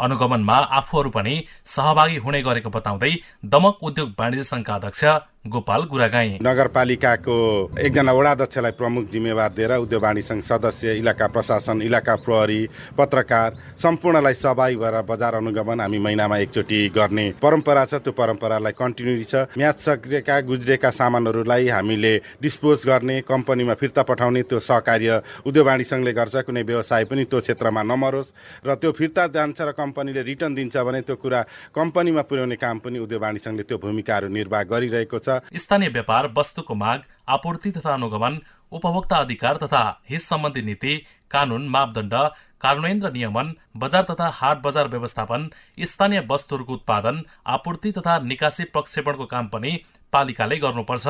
अनुगमनमा 0.00 0.56
आफूहरू 0.78 1.10
पनि 1.10 1.34
सहभागी 1.66 2.16
हुने 2.16 2.42
गरेको 2.42 2.70
बताउँदै 2.70 3.12
दमक 3.46 3.78
उद्योग 3.82 4.14
वाणिज्य 4.18 4.44
संघका 4.44 4.74
अध्यक्ष 4.74 5.04
गोपाल 5.48 5.82
गुरागाई। 5.90 6.38
नगरपालिकाको 6.42 7.36
एकजना 7.78 8.12
वडाध्यक्षलाई 8.12 8.72
प्रमुख 8.72 9.04
जिम्मेवार 9.10 9.50
दिएर 9.56 9.72
उद्योग 9.78 10.02
वाणिज्य 10.02 10.40
सदस्य 10.42 10.94
इलाका 10.98 11.26
प्रशासन 11.26 11.82
इलाका 11.82 12.14
प्रहरी 12.24 12.60
पत्रकार 12.98 13.56
सम्पूर्णलाई 13.78 14.34
सहभागी 14.34 14.76
भएर 14.76 15.00
बजार 15.06 15.34
अनुगमन 15.34 15.80
हामी 15.80 15.98
महिनामा 15.98 16.36
एकचोटि 16.38 16.80
गर्ने 16.96 17.26
परम्परा 17.42 17.84
छ। 17.84 17.94
त्यो 18.02 18.12
परम्परालाई 18.12 18.72
कन्टिन्युटी 18.72 19.24
छ। 19.24 19.34
म्याच 19.56 19.78
सकिएका 19.80 20.40
गुज्रेका 20.48 20.90
सामानहरूलाई 20.90 21.68
हामीले 21.68 22.14
डिस्पोज 22.42 22.86
गर्ने 22.86 23.20
कम्पनीमा 23.28 23.74
फिर्ता 23.74 24.02
पठाउने 24.02 24.42
त्यो 24.42 24.58
सहकार्य 24.58 25.22
उद्योग 25.46 25.66
वाणिज्य 25.66 25.90
सङ्घले 25.90 26.12
गर्छ। 26.12 26.36
कुनै 26.46 26.62
व्यवसाय 26.62 27.04
पनि 27.04 27.24
त्यो 27.24 27.40
क्षेत्रमा 27.40 27.82
नमरोस्। 27.82 28.32
र 28.66 28.74
त्यो 28.74 28.92
फिर्ता 28.92 29.26
जान्छ 29.36 29.60
र 29.60 29.70
कम्पनीले 29.72 30.22
रिटर्न 30.22 30.54
दिन्छ 30.54 30.76
भने 30.76 31.00
त्यो 31.06 31.16
कुरा 31.16 31.40
कम्पनीमा 31.74 32.22
पुर्याउने 32.28 32.56
काम 32.56 32.78
पनि 32.84 32.98
उद्योग 32.98 33.22
वाणिज्य 33.22 33.44
सङ्घले 33.44 33.64
त्यो 33.68 33.78
भूमिकाहरू 33.78 34.28
निर्वाह 34.28 34.62
गरिरहेको 34.72 35.18
छ। 35.18 35.28
स्थानीय 35.56 35.88
व्यापार 35.88 36.32
वस्तुको 36.36 36.74
माग 36.74 37.02
आपूर्ति 37.28 37.70
तथा 37.70 37.94
अनुगमन 37.94 38.40
उपभोक्ता 38.72 39.16
अधिकार 39.16 39.56
तथा 39.56 39.82
हित 40.10 40.20
सम्बन्धी 40.20 40.62
नीति 40.62 40.96
कानून 41.30 41.68
मापदण्ड 41.68 42.14
कार्यान्वयन 42.60 43.02
र 43.02 43.12
नियमन 43.12 43.54
बजार 43.76 44.02
तथा 44.10 44.28
हाट 44.34 44.62
बजार 44.62 44.88
व्यवस्थापन 44.88 45.50
स्थानीय 45.84 46.26
वस्तुहरूको 46.30 46.72
उत्पादन 46.72 47.22
आपूर्ति 47.46 47.92
तथा 47.92 48.18
निकासी 48.18 48.64
प्रक्षेपणको 48.64 49.26
काम 49.26 49.48
पनि 49.48 49.78
पालिकाले 50.12 50.56
गर्नुपर्छ। 50.58 51.06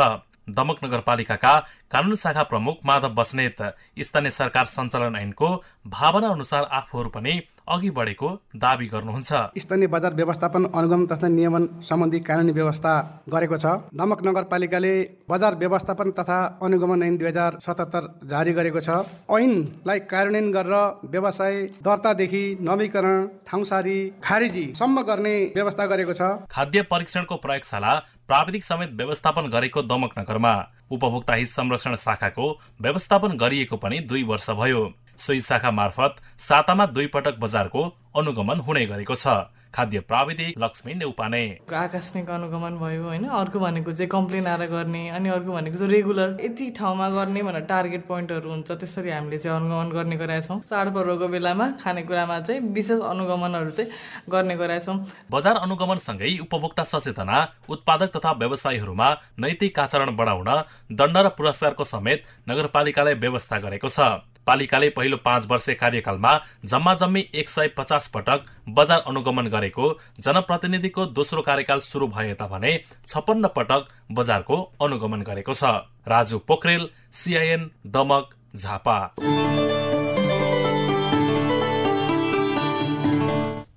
दमक 0.48 0.84
नगरपालिकाका 0.84 1.58
कानून 1.90 2.14
शाखा 2.14 2.42
प्रमुख 2.42 2.76
माधव 2.86 3.14
बस्नेत 3.14 3.62
स्थानीय 4.00 4.30
सरकार 4.30 4.66
सञ्चालन 4.66 5.16
ऐनको 5.16 5.48
भावना 5.86 6.28
अनुसार 6.28 6.64
आफूहरू 6.72 7.08
पनि 7.08 7.40
अघि 7.68 7.90
बढेको 7.90 8.28
दावी 8.56 8.86
गर्नुहुन्छ। 8.86 9.32
स्थानीय 9.58 9.86
बजार 9.88 10.14
व्यवस्थापन 10.14 10.64
अनुगमन 10.70 11.06
तथा 11.06 11.28
नियमन 11.28 11.64
सम्बन्धी 11.82 12.18
कानुनी 12.22 12.52
व्यवस्था 12.52 12.92
गरेको 13.28 13.56
छ। 13.58 13.66
दमक 13.90 14.22
नगरपालिकाले 14.26 14.94
बजार 15.30 15.54
व्यवस्थापन 15.56 16.10
तथा 16.18 16.38
अनुगमन 16.62 17.02
ऐन 17.02 17.16
दुई 17.16 17.28
हजार 17.28 17.58
सतहत्तर 17.58 18.02
जारी 18.30 18.52
गरेको 18.52 18.80
छ। 18.80 18.88
ऐनलाई 19.28 19.98
कार्यान्वयन 20.06 20.50
गरेर 20.52 21.10
व्यवसाय 21.10 21.54
दर्तादेखि 21.82 22.44
नवीकरण 22.62 23.26
ठाउँसारी 23.46 23.98
खारिजीसम्म 24.22 25.02
गर्ने 25.02 25.34
व्यवस्था 25.54 25.86
गरेको 25.86 26.14
छ। 26.14 26.22
खाद्य 26.46 26.82
परीक्षणको 26.86 27.36
प्रयोगशाला 27.42 27.92
प्राविधिक 28.26 28.64
समेत 28.64 28.90
व्यवस्थापन 28.94 29.50
गरेको 29.50 29.82
दमक 29.84 30.18
नगरमा 30.18 30.54
उपभोक्ता 30.90 31.34
हित 31.34 31.48
संरक्षण 31.48 31.94
शाखाको 31.96 32.46
व्यवस्थापन 32.80 33.36
गरिएको 33.36 33.76
पनि 33.76 33.98
दुई 34.06 34.22
वर्ष 34.22 34.50
भयो। 34.52 34.82
सोही 35.18 35.40
शाखा 35.42 35.70
मार्फत 35.72 36.16
सातामा 36.38 36.86
दुई 36.86 37.06
पटक 37.08 37.38
बजारको 37.40 37.82
अनुगमन 38.16 38.58
हुने 38.60 38.86
गरेको 38.86 39.14
छ। 39.16 39.52
खाद्य 39.74 40.00
प्राविधिक 40.00 40.54
लक्ष्मी 40.58 40.94
नेउपाने। 40.94 41.40
आकस्मिक 41.68 42.30
अनुगमन 42.30 42.76
भयो 42.80 43.02
होइन 43.04 43.24
अर्को 43.28 43.58
भनेको 43.60 43.92
चाहिँ 43.92 44.08
कम्प्लेन 44.08 44.46
आएर 44.46 44.66
गर्ने 44.70 45.08
अनि 45.10 45.28
अर्को 45.28 45.52
भनेको 45.52 45.78
चाहिँ 45.78 45.92
रेगुलर 45.92 46.36
यति 46.40 46.70
ठाउँमा 46.78 47.08
गर्ने 47.10 47.42
भनेर 47.42 47.64
टार्गेट 47.68 48.06
पोइन्टहरू 48.06 48.50
हुन्छ 48.50 48.70
त्यसरी 48.72 49.10
हामीले 49.10 49.38
चाहिँ 49.38 49.56
अनुगमन 49.56 49.90
गर्ने 49.92 50.16
गराएछौँ। 50.16 50.58
चाडपर्वको 50.70 51.28
बेलामा 51.28 51.66
खानेकुरामा 51.76 52.40
चाहिँ 52.40 52.60
विशेष 52.72 53.00
अनुगमनहरू 53.04 53.70
चाहिँ 53.70 53.90
गर्ने 54.30 54.56
गराएछौँ। 54.56 54.96
बजार 55.30 55.56
अनुगमनसँगै 55.56 56.30
उपभोक्ता 56.48 56.84
सचेतना 56.86 57.36
उत्पादक 57.68 58.16
तथा 58.16 58.32
व्यवसायीहरूमा 58.32 59.08
नैतिक 59.36 59.78
आचरण 59.78 60.16
बढाउन 60.16 60.50
दण्ड 60.88 61.16
र 61.18 61.28
पुरस्कारको 61.36 61.84
समेत 61.84 62.24
नगरपालिकाले 62.48 63.14
व्यवस्था 63.20 63.58
गरेको 63.60 63.88
छ। 63.88 64.24
पालिकाले 64.46 64.88
पहिलो 64.90 65.16
पाँच 65.16 65.46
वर्ष 65.46 65.68
कार्यकालमा 65.80 66.32
जम्मा 66.64 66.94
जम्मी 66.94 67.24
एक 67.34 67.48
सय 67.48 67.68
पचास 67.68 68.06
पटक 68.14 68.46
बजार 68.68 69.04
अनुगमन 69.06 69.46
गरेको 69.46 69.92
जनप्रतिनिधिको 70.20 71.06
दोस्रो 71.12 71.42
कार्यकाल 71.42 71.80
शुरू 71.80 72.06
भए 72.08 72.34
तापनि 72.34 72.78
छपन्न 73.08 73.48
पटक 73.56 73.88
बजारको 74.12 74.62
अनुगमन 74.82 75.22
गरेको 75.22 75.54
छ। 75.54 75.64
राजु 76.08 76.38
पोखरेल 76.38 76.88
सिआइएन 77.12 77.70
दमक 77.86 78.34
झापा। 78.56 78.98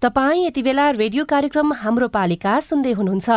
तपाईँ 0.01 0.45
यति 0.45 0.61
बेला 0.63 0.89
रेडियो 0.91 1.23
कार्यक्रम 1.27 1.73
हाम्रो 1.75 2.07
पालिका 2.07 2.51
सुन्दै 2.63 2.91
हुनुहुन्छ। 2.91 3.29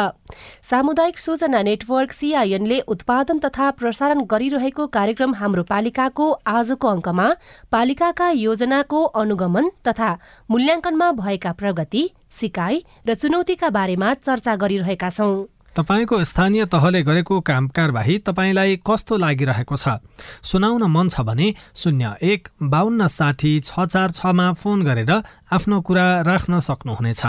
सामुदायिक 0.63 1.19
सूचना 1.19 1.63
नेटवर्क 1.63 2.13
सिआइएनले 2.13 2.79
उत्पादन 2.87 3.39
तथा 3.45 3.71
प्रसारण 3.79 4.23
गरिरहेको 4.31 4.87
कार्यक्रम 4.97 5.35
हाम्रो 5.35 5.63
पालिकाको 5.67 6.31
आजको 6.47 6.89
अङ्कमा 6.89 7.27
पालिकाका 7.73 8.29
योजनाको 8.39 9.03
अनुगमन 9.23 9.71
तथा 9.89 10.11
मूल्याङ्कनमा 10.51 11.11
भएका 11.19 11.53
प्रगति 11.59 12.03
सिकाइ 12.39 12.83
र 13.09 13.15
चुनौतीका 13.17 13.71
बारेमा 13.79 14.15
चर्चा 14.23 14.57
गरिरहेका 14.63 15.11
छौं। 15.11 15.35
तपाईँको 15.73 16.17
स्थानीय 16.25 16.65
तहले 16.69 17.01
गरेको 17.03 17.41
काम 17.41 17.69
कारवाही 17.69 18.19
तपाईँलाई 18.29 18.77
कस्तो 18.85 19.17
लागिरहेको 19.17 19.77
छ? 19.77 20.05
सुनाउन 20.45 20.83
मन 20.85 21.09
छ 21.09 21.21
भने 21.25 21.49
शून्य 21.73 22.13
एक 22.23 22.49
बाहन्न 22.61 23.07
साठी 23.09 23.53
छ 23.61 23.89
चार 23.89 24.11
छमा 24.13 24.53
फोन 24.53 24.83
गरेर 24.85 25.13
आफ्नो 25.49 25.81
कुरा 25.81 26.07
राख्न 26.29 26.61
सक्नुहुनेछ। 26.61 27.23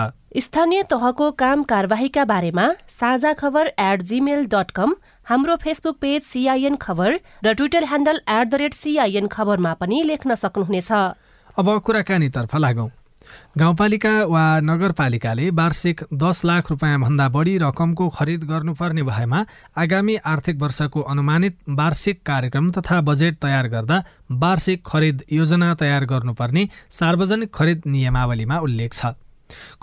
स्थानीय 0.43 0.83
तहको 0.91 1.31
काम 1.39 1.63
कारवाहीका 1.63 2.23
बारेमा 2.25 2.67
साझा 2.91 3.33
खबर 3.33 3.67
एट 3.79 4.01
जिमेल 4.01 4.45
डट 4.51 4.71
कम 4.75 4.95
हाम्रो 5.25 5.55
फेसबुक 5.63 5.97
पेज 6.01 6.21
सिआइएन 6.23 6.75
खबर 6.75 7.19
र 7.45 7.53
Twitter 7.53 7.83
handle 7.85 8.19
at 8.27 8.47
the 8.47 8.55
rate 8.59 8.73
CIN 8.73 9.27
खबरमा 9.31 9.73
पनि 9.79 10.03
लेख्न 10.03 10.35
सक्नुहुनेछ। 10.35 10.91
अब 10.91 11.79
कुराकानीतर्फ 11.79 12.55
लागौँ। 12.57 12.89
गाउँपालिका 13.57 14.13
वा 14.25 14.43
नगरपालिकाले 14.59 15.49
वार्षिक 15.49 16.03
दस 16.13 16.43
लाख 16.45 16.69
रुपियाँभन्दा 16.71 17.27
बढी 17.29 17.57
रकमको 17.57 18.09
खरिद 18.09 18.43
गर्नुपर्ने 18.43 19.03
भएमा 19.03 19.45
आगामी 19.77 20.15
आर्थिक 20.25 20.61
वर्षको 20.61 21.01
अनुमानित 21.01 21.57
वार्षिक 21.69 22.21
कार्यक्रम 22.25 22.71
तथा 22.71 23.01
बजेट 23.01 23.35
तयार 23.41 23.67
गर्दा 23.67 24.03
वार्षिक 24.31 24.83
खरिद 24.85 25.23
योजना 25.31 25.73
तयार 25.75 26.05
गर्नुपर्ने 26.05 26.69
सार्वजनिक 26.91 27.53
खरिद 27.53 27.81
नियमावलीमा 27.87 28.57
उल्लेख 28.59 28.93
छ। 28.93 29.13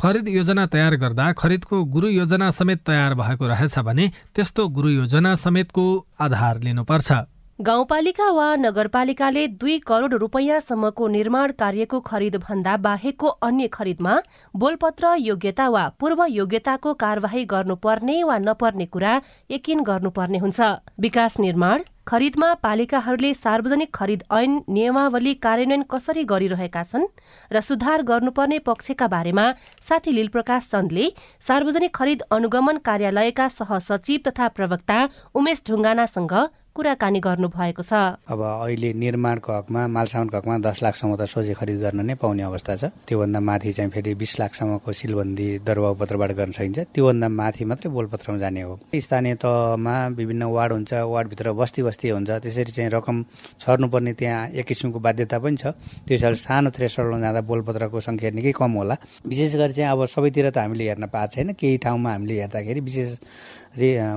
खरिद 0.00 0.28
योजना 0.28 0.66
तयार 0.66 0.96
गर्दा 0.96 1.32
खरिदको 1.32 1.84
गुरु 1.84 2.08
योजना 2.08 2.50
समेत 2.50 2.80
तयार 2.86 3.14
भएको 3.14 3.48
रहेछ 3.48 3.78
भने 3.78 4.10
त्यस्तो 4.34 4.68
गुरु 4.68 4.88
योजना 4.90 5.34
समेतको 5.34 5.84
आधार 6.20 6.58
लिनुपर्छ। 6.60 7.12
गाउँपालिका 7.60 8.28
वा 8.32 8.44
नगरपालिकाले 8.56 9.46
दुई 9.60 9.78
करोड 9.86 10.14
रुपियाँसम्मको 10.14 11.08
निर्माण 11.08 11.52
कार्यको 11.58 11.98
खरिद 12.00 12.36
भन्दा 12.44 12.76
बाहेकको 12.86 13.28
अन्य 13.48 13.66
खरिदमा 13.68 14.14
बोलपत्र 14.54 15.14
योग्यता 15.20 15.68
वा 15.68 15.82
पूर्व 16.00 16.24
योग्यताको 16.30 16.94
कार्यवाही 16.96 17.44
गर्नुपर्ने 17.52 18.22
वा 18.24 18.38
नपर्ने 18.40 18.86
कुरा 18.86 19.20
यकिन 19.50 19.82
गर्नुपर्ने 19.84 20.38
हुन्छ। 20.38 20.60
विकास 21.00 21.38
निर्माण 21.40 21.82
खरिदमा 22.08 22.52
पालिकाहरूले 22.62 23.32
सार्वजनिक 23.34 23.90
खरिद 23.94 24.22
ऐन 24.32 24.60
नियमावली 24.68 25.34
कार्यान्वयन 25.44 25.82
कसरी 25.90 26.24
गरिरहेका 26.32 26.82
छन् 26.84 27.04
र 27.50 27.60
सुधार 27.60 28.02
गर्नुपर्ने 28.04 28.58
पक्षका 28.66 29.06
बारेमा 29.08 29.44
साथी 29.88 30.12
लीलप्रकाश 30.12 30.70
चन्दले 30.70 31.10
सार्वजनिक 31.48 31.94
खरिद 31.94 32.22
अनुगमन 32.30 32.80
कार्यालयका 32.88 33.48
सहसचिव 33.58 34.20
तथा 34.26 34.48
प्रवक्ता 34.56 34.98
उमेश 35.34 35.62
ढुङ्गानासँग 35.68 36.34
कुराकानी 36.74 37.20
गर्नु 37.20 37.48
भएको 37.50 37.82
छ। 37.82 37.92
अब 38.30 38.40
अहिले 38.40 38.92
निर्माणको 38.94 39.50
हकमा 39.52 39.80
मालसामानको 39.90 40.36
हकमा 40.38 40.56
दस 40.62 40.78
लाखसम्म 40.82 41.16
त 41.18 41.26
सोझै 41.26 41.54
खरिद 41.58 41.78
गर्न 41.82 42.00
नै 42.06 42.14
पाउने 42.14 42.42
अवस्था 42.46 42.74
छ। 42.78 42.84
त्योभन्दा 43.10 43.40
माथि 43.42 43.72
चाहिँ 43.74 43.90
फेरि 43.90 44.14
बिस 44.14 44.32
लाखसम्मको 44.40 44.90
सिलबन्दी 44.90 45.48
दरबाउ 45.66 45.94
पत्रबाट 45.98 46.30
गर्न 46.38 46.52
सकिन्छ। 46.54 46.94
त्योभन्दा 46.94 47.28
माथि 47.28 47.64
मात्रै 47.66 47.90
बोलपत्रमा 47.90 48.38
जाने 48.38 48.60
हो। 48.62 48.78
स्थानीय 48.94 49.34
तहमा 49.42 49.94
विभिन्न 50.14 50.42
वार्ड 50.46 50.72
हुन्छ। 50.72 50.92
वार्डभित्र 51.10 51.52
बस्ती 51.58 51.82
बस्ती 51.82 52.08
हुन्छ। 52.14 52.30
त्यसरी 52.38 52.72
चाहिँ 52.72 52.90
रकम 52.90 53.16
छर्नुपर्ने 53.60 54.12
त्यहाँ 54.14 54.48
एक 54.54 54.66
किसिमको 54.70 54.98
बाध्यता 55.02 55.38
पनि 55.42 55.56
छ। 55.58 55.74
त्यो 56.06 56.14
हिसाबले 56.14 56.38
सानो 56.38 56.70
थ्रेसल्डमा 56.70 57.18
जाँदा 57.18 57.40
बोलपत्रको 57.50 57.98
सङ्ख्या 57.98 58.30
निकै 58.30 58.52
कम 58.54 58.72
होला। 58.78 58.94
विशेष 59.26 59.54
गरी 59.58 59.72
चाहिँ 59.74 59.90
अब 59.90 60.06
सबैतिर 60.06 60.50
त 60.54 60.58
हामीले 60.62 60.84
हेर्न 60.86 61.06
पाएको 61.10 61.34
छैन। 61.34 61.48
केही 61.58 61.76
ठाउँमा 61.82 62.10
हामीले 62.14 62.34
हेर्दाखेरि 62.40 62.80
विशेष 62.80 63.10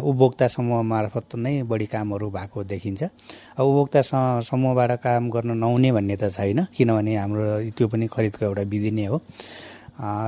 उपभोक्ता 0.06 0.48
समूह 0.48 0.82
मार्फत 0.82 1.36
नै 1.36 1.64
बढी 1.66 1.86
कामहरू 1.86 2.30
भएको 2.30 2.43
देखिन्छ। 2.48 3.04
अब 3.04 3.64
उपभोक्ता 3.64 4.02
समूहबाट 4.42 4.92
काम 5.04 5.30
गर्न 5.30 5.58
नहुने 5.58 5.92
भन्ने 5.92 6.16
त 6.18 6.32
छैन 6.32 6.60
किनभने 6.76 7.16
हाम्रो 7.16 7.46
त्यो 7.78 7.88
पनि 7.88 8.06
खरिदको 8.08 8.46
एउटा 8.46 8.64
विधि 8.72 8.92
नै 8.92 9.06
हो। 9.06 9.18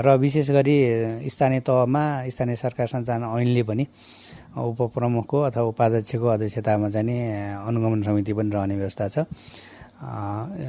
र 0.06 0.08
विशेष 0.22 0.50
गरी 0.52 0.78
स्थानीय 1.26 1.60
तहमा 1.66 2.04
स्थानीय 2.30 2.56
सरकार 2.56 2.88
सञ्चालन 2.88 3.24
ऐनले 3.26 3.64
पनि 3.66 3.86
उपप्रमुखको 4.56 5.38
अथवा 5.42 5.64
उपाध्यक्षको 5.74 6.28
अध्यक्षतामा 6.28 6.90
चाहिँ 6.90 7.66
अनुगमन 7.66 8.02
समिति 8.06 8.34
पनि 8.34 8.50
रहने 8.54 8.76
व्यवस्था 8.78 9.08
छ। 9.10 9.26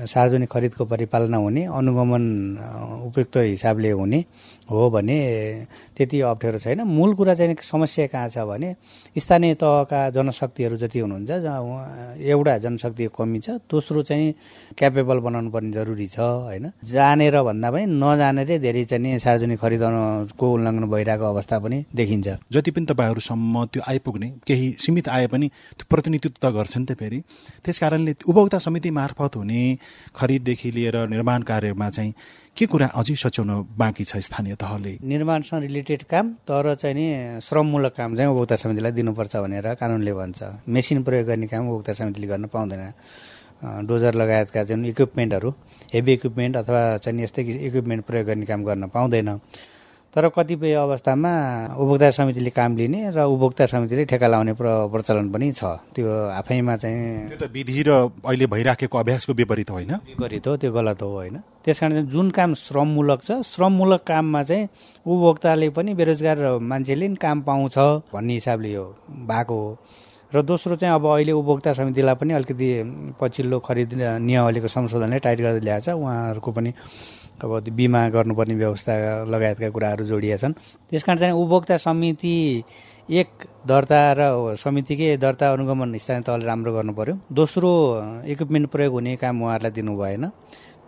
सार्वजनिक 0.07 0.49
खरिदको 0.49 0.85
परिपालना 0.87 1.37
हुने 1.37 1.63
अनुगमन 1.69 2.25
उपयुक्त 3.07 3.37
हिसाबले 3.37 3.91
हुने 3.91 4.25
हो 4.69 4.89
भने 4.91 5.19
त्यति 5.97 6.21
अप्ठ्यारो 6.27 6.59
छैन। 6.59 6.81
मूल 6.83 7.15
कुरा 7.15 7.35
चाहिँ 7.35 7.57
समस्या 7.63 8.07
कहाँ 8.07 8.29
छ 8.29 8.39
भने 8.47 8.75
स्थानीय 9.15 9.55
तहका 9.55 10.01
जनशक्तिहरू 10.11 10.77
जति 10.77 10.99
हुनुहुन्छ 10.99 11.31
एउटा 12.21 12.57
जनशक्तिको 12.59 13.15
कमी 13.15 13.39
छ 13.41 13.51
दोस्रो 13.71 14.03
चाहिँ 14.03 14.35
क्यापेबल 14.79 15.19
बनाउनु 15.23 15.51
पर्ने 15.51 15.73
जरुरी 15.73 16.07
छ 16.07 16.19
होइन। 16.19 16.71
जानेर 16.85 17.37
भन्दा 17.43 17.71
पनि 17.71 17.85
नजानेरै 17.87 18.59
धेरै 18.59 18.85
चाहिँ 18.85 19.19
सार्वजनिक 19.19 19.59
खरिदको 19.61 20.53
उल्लङ्घन 20.53 20.85
भइरहेको 20.91 21.25
अवस्था 21.25 21.59
पनि 21.59 21.85
देखिन्छ। 21.95 22.29
जति 22.53 22.71
पनि 22.71 22.87
तपाईँहरूसम्म 22.87 23.65
त्यो 23.73 23.83
आइपुग्ने 23.89 24.29
केही 24.47 24.67
सीमित 24.79 25.09
आए 25.09 25.27
पनि 25.27 25.49
त्यो 25.49 25.87
प्रतिनिधित्व 25.91 26.39
त 26.43 26.53
गर्छ 26.53 26.77
नि 26.77 26.85
त 26.85 26.99
फेरि। 26.99 27.23
त्यस 27.65 27.79
कारणले 27.79 28.15
उपभोक्ता 28.27 28.59
समिति 28.59 28.91
मार्फत 28.91 29.37
हुने 29.37 29.63
खरिददेखि 30.17 30.71
लिएर 30.71 30.97
निर्माण 31.09 31.43
कार्यमा 31.43 31.89
चाहिँ 31.91 32.13
के 32.57 32.67
कुरा 32.67 32.87
अझै 32.97 33.15
सच्याउन 33.21 33.51
बाँकी 33.77 34.05
छ 34.05 34.17
स्थानीय 34.17 34.55
तहले? 34.57 34.93
निर्माणसँग 35.05 35.63
रिलेटेड 35.63 36.03
काम 36.09 36.27
तर 36.49 36.75
चाहिँ 36.81 36.95
नि 36.97 37.41
श्रममूलक 37.45 37.93
काम 37.93 38.17
चाहिँ 38.17 38.31
उपभोक्ता 38.33 38.57
समितिलाई 38.57 38.93
दिनुपर्छ 38.97 39.37
भनेर 39.45 39.75
कानुनले 39.77 40.13
भन्छ। 40.17 40.41
मेसिन 40.65 41.03
प्रयोग 41.05 41.27
गर्ने 41.27 41.47
काम 41.53 41.69
उपभोक्ता 41.69 41.93
समितिले 41.93 42.27
गर्न 42.27 42.47
पाउँदैन। 42.49 42.83
डोजर 43.85 44.15
लगायतका 44.17 44.63
जुन 44.73 44.85
इक्विपमेन्टहरू 44.87 45.51
हेभी 45.93 46.13
इक्विपमेन्ट 46.13 46.57
अथवा 46.57 46.81
चाहिँ 47.05 47.23
यस्तै 47.23 47.43
इक्विपमेन्ट 47.69 48.05
प्रयोग 48.09 48.27
गर्ने 48.27 48.47
काम 48.47 48.65
गर्न 48.65 48.87
पाउँदैन। 48.89 49.29
तर 50.17 50.29
कतिपय 50.33 50.73
अवस्थामा 50.73 51.31
उपभोक्ता 51.77 52.11
समितिले 52.11 52.51
काम 52.51 52.77
लिने 52.77 53.01
र 53.13 53.21
उपभोक्ता 53.29 53.67
समितिले 53.69 54.05
ठेका 54.09 54.27
लाउने 54.33 54.53
प्रचलन 54.57 55.29
पनि 55.29 55.53
छ। 55.53 55.77
त्यो 55.93 56.09
आफैमा 56.33 56.77
चाहिँ 56.81 57.29
त्यो 57.29 57.37
त 57.37 57.53
विधि 57.53 57.83
र 57.85 57.91
अहिले 58.25 58.47
भइराखेको 58.49 58.97
अभ्यासको 58.97 59.33
विपरीत 59.37 59.71
होइन? 59.71 59.93
विपरीत 60.09 60.47
हो 60.49 60.57
त्यो 60.57 60.73
गलत 60.73 61.03
हो 61.03 61.09
होइन? 61.21 61.37
त्यस 61.65 61.81
कारण 61.81 62.09
जुन 62.09 62.31
काम 62.33 62.55
श्रममूलक 62.57 63.21
छ 63.29 63.45
श्रममूलक 63.45 64.01
काममा 64.09 64.43
चाहिँ 64.43 64.69
उपभोक्ताले 65.05 65.69
पनि 65.77 65.95
बेरोजगार 66.01 66.65
मान्छेले 66.65 67.07
पनि 67.07 67.21
काम 67.21 67.41
पाउँछ 67.45 67.77
भन्ने 68.17 68.33
हिसाबले 68.41 68.73
यो 68.73 68.85
भएको 69.29 69.53
हो। 69.53 69.69
र 70.37 70.43
दोस्रो 70.45 70.77
चाहिँ 70.77 70.95
अब 70.95 71.07
अहिले 71.07 71.33
उपभोक्ता 71.33 71.73
समितिलाई 71.73 72.15
पनि 72.21 72.33
अलिकति 72.37 72.69
पछिल्लो 73.21 73.59
खरिद 73.65 73.91
नियमावलीको 74.21 74.69
संशोधनले 74.69 75.19
टाइट 75.25 75.41
गर्दै 75.41 75.61
ल्याएको 75.65 75.85
छ। 75.85 75.97
उहाँहरूको 75.97 76.51
पनि 76.53 76.71
अब 77.41 77.51
त्यो 77.65 77.73
बिमा 77.73 78.01
गर्नुपर्ने 78.13 78.55
व्यवस्था 78.55 78.93
लगायतका 79.33 79.69
कुराहरू 79.73 80.05
जोडिएका 80.05 80.37
छन्। 80.37 80.53
त्यस 80.93 81.03
कारण 81.05 81.19
चाहिँ 81.19 81.33
उपभोक्ता 81.33 81.77
समिति 81.81 82.37
एक 83.09 83.31
दर्ता 83.65 84.01
र 84.19 84.21
समितिकै 84.61 85.17
दर्ता 85.17 85.53
अनुगमन 85.53 85.97
स्थानीय 85.97 86.23
तहले 86.27 86.45
राम्रो 86.45 86.73
गर्नु 86.77 86.93
पर्यो। 86.93 87.15
दोस्रो 87.33 87.71
इक्विपमेन्ट 88.29 88.67
प्रयोग 88.69 88.93
हुने 88.93 89.17
काम 89.17 89.43
उहाँहरूलाई 89.43 89.73
दिनु 89.73 89.97
भएन 89.97 90.25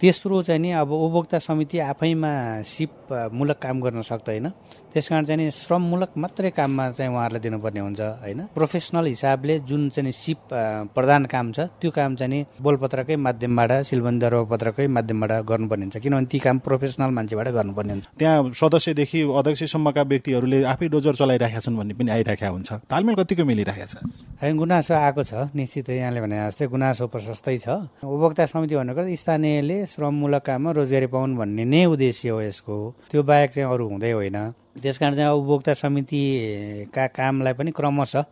तेस्रो 0.01 0.43
चाहिँ 0.43 0.61
नि 0.63 0.71
अब 0.79 0.91
उपभोक्ता 0.95 1.39
समिति 1.43 1.79
आफैमा 1.83 2.63
सिपमूलक 2.63 3.59
काम 3.59 3.81
गर्न 3.83 4.03
सक्दैन। 4.07 4.47
त्यस 4.95 5.09
कारण 5.09 5.25
चाहिँ 5.27 5.39
नि 5.43 5.51
श्रममूलक 5.51 6.11
मात्रै 6.17 6.51
काममा 6.55 6.85
चाहिँ 6.95 7.11
उहाँहरूलाई 7.11 7.43
दिनुपर्ने 7.43 7.81
हुन्छ 7.81 8.01
होइन? 8.23 8.41
प्रोफेसनल 8.55 9.07
हिसाबले 9.07 9.59
जुन 9.67 9.89
चाहिँ 9.91 10.13
सिप 10.15 10.55
प्रधान 10.95 11.25
काम 11.27 11.51
छ 11.53 11.67
त्यो 11.83 11.91
काम 11.91 12.15
चाहिँ 12.15 12.31
नि 12.31 12.41
बोलपत्रकै 12.63 13.17
माध्यमबाट 13.19 13.73
सिलबन्दी 13.91 14.23
दरपत्रकै 14.23 14.87
माध्यमबाट 14.87 15.33
गर्नुपर्ने 15.51 15.85
हुन्छ। 15.91 15.97
किनभने 15.99 16.27
ती 16.31 16.39
काम 16.47 16.59
प्रोफेसनल 16.63 17.11
मान्छेबाट 17.19 17.49
गर्नुपर्ने 17.59 17.93
हुन्छ। 17.93 18.07
त्यहाँ 18.19 18.55
सदस्यदेखि 18.55 19.21
अध्यक्षसम्मका 19.35 20.03
व्यक्तिहरूले 20.03 20.59
आफै 20.63 20.87
डोजर 20.95 21.15
चलाइरहेका 21.19 21.59
छन् 21.59 21.75
भन्ने 21.75 21.95
पनि 21.99 22.11
आइरहेका 22.23 22.49
हुन्छ। 22.49 22.87
तालमेल 22.87 23.15
कतिको 23.19 23.43
मिलिरहेको 23.43 23.87
छ? 23.91 23.99
होइन 24.39 24.55
गुनासो 24.55 24.95
आएको 24.95 25.23
छ 25.27 25.51
निश्चितै 25.59 25.95
यहाँले 25.99 26.21
भने 26.23 26.37
जस्तै 26.39 26.67
गुनासो 26.71 27.05
प्रशस्तै 27.11 27.57
छ। 27.59 27.67
उपभोक्ता 28.07 28.47
समिति 28.47 28.75
भनेको 28.79 29.03
स्थानीयले 29.11 29.87
श्रममूलक 29.89 30.43
काममा 30.43 30.71
रोजगारी 30.71 31.07
पाउन् 31.07 31.37
भन्ने 31.37 31.65
नै 31.65 31.85
उद्देश्य 31.85 32.29
हो 32.29 32.41
यसको। 32.43 32.77
त्यो 33.11 33.23
बाहेक 33.23 33.51
चाहिँ 33.51 33.69
अरू 33.73 33.85
हुँदै 33.89 34.13
होइन। 34.13 34.39
त्यस 34.83 34.99
कारण 34.99 35.15
चाहिँ 35.15 35.31
उपभोक्ता 35.33 35.73
समितिका 35.75 37.07
कामलाई 37.07 37.53
पनि 37.53 37.71
क्रमशः 37.71 38.25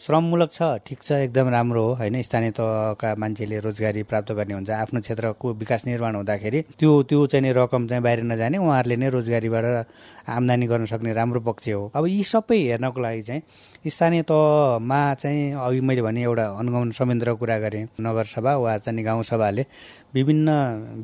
श्रममूलक 0.00 0.50
छ 0.52 0.62
ठिक 0.86 1.02
छ 1.02 1.12
एकदम 1.12 1.48
राम्रो 1.48 1.82
हो 1.82 1.94
होइन? 1.94 2.20
स्थानीय 2.22 2.50
तहका 2.52 3.14
मान्छेले 3.18 3.58
रोजगारी 3.60 4.02
प्राप्त 4.04 4.32
गर्ने 4.32 4.54
हुन्छ 4.54 4.70
आफ्नो 4.70 5.00
क्षेत्रको 5.00 5.52
विकास 5.56 5.86
निर्माण 5.86 6.14
हुँदाखेरि 6.14 6.60
त्यो 6.78 6.90
त्यो 7.08 7.26
चाहिँ 7.26 7.52
रकम 7.56 7.86
चाहिँ 7.88 8.02
बाहिर 8.02 8.22
नजाने 8.24 8.58
उहाँहरूले 8.58 8.96
नै 8.96 9.08
रोजगारीबाट 9.16 9.64
आम्दानी 10.28 10.66
गर्न 10.66 10.84
सक्ने 10.86 11.12
राम्रो 11.12 11.40
पक्ष 11.40 11.68
हो। 11.68 11.90
अब 11.96 12.06
यी 12.06 12.22
सबै 12.22 12.58
हेर्नको 12.76 13.00
लागि 13.00 13.22
चाहिँ 13.22 13.42
स्थानीय 13.88 14.22
तहमा 14.28 15.00
चाहिँ 15.14 15.52
अघि 15.64 15.80
मैले 15.80 16.02
भने 16.02 16.22
एउटा 16.22 16.44
अनुगमन 16.60 16.90
संयन्त्रको 16.92 17.36
कुरा 17.36 17.58
गरेँ 17.58 17.84
नगरसभा 18.00 18.56
वा 18.56 18.76
चाहिँ 18.78 19.04
गाउँसभाले 19.04 19.64
विभिन्न 20.14 20.48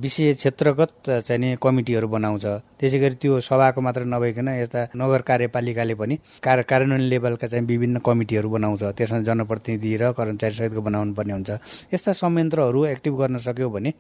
विषय 0.03 0.33
क्षेत्रगत 0.35 0.93
चाहिँ 1.27 1.57
कमिटीहरू 1.63 2.09
बनाउँछ। 2.09 2.45
त्यसै 2.81 2.99
गरी 2.99 3.15
त्यो 3.23 3.41
सभाको 3.41 3.81
मात्र 3.81 4.05
नभइकन 4.05 4.49
यता 4.49 4.87
नगर 4.97 5.21
कार्यपालिकाले 5.23 5.95
पनि 5.95 6.19
कार्यान्वयन 6.43 7.01
लेभलका 7.09 7.47
चाहिँ 7.47 7.67
विभिन्न 7.67 7.99
कमिटीहरू 8.07 8.49
बनाउँछ। 8.51 8.82
त्यसमा 8.83 9.19
जनप्रतिनिधि 9.23 9.91
र 9.97 10.03
कर्मचारी 10.13 10.55
सहितको 10.59 10.81
बनाउनु 10.83 11.13
पर्ने 11.15 11.33
हुन्छ। 11.33 11.51
यस्ता 11.95 12.13
संयन्त्रहरू 12.13 12.81
एक्टिभ 12.93 13.15
गर्न 13.15 13.37
सक्यो 13.39 13.69
भने 13.71 13.91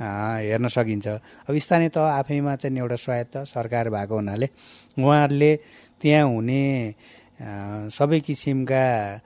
हेर्न 0.00 0.66
सकिन्छ। 0.68 1.06
अब 1.46 1.54
स्थानीय 1.54 1.88
तह 1.94 2.02
आफैमा 2.20 2.52
चाहिँ 2.58 2.78
एउटा 2.78 2.96
स्वायत्त 2.98 3.34
सरकार 3.46 3.90
भएको 3.94 4.14
हुनाले 4.14 4.46
उहाँहरूले 4.98 5.50
त्यहाँ 6.02 6.26
हुने 6.26 6.62
सबै 7.34 8.18
किसिमका 8.22 8.82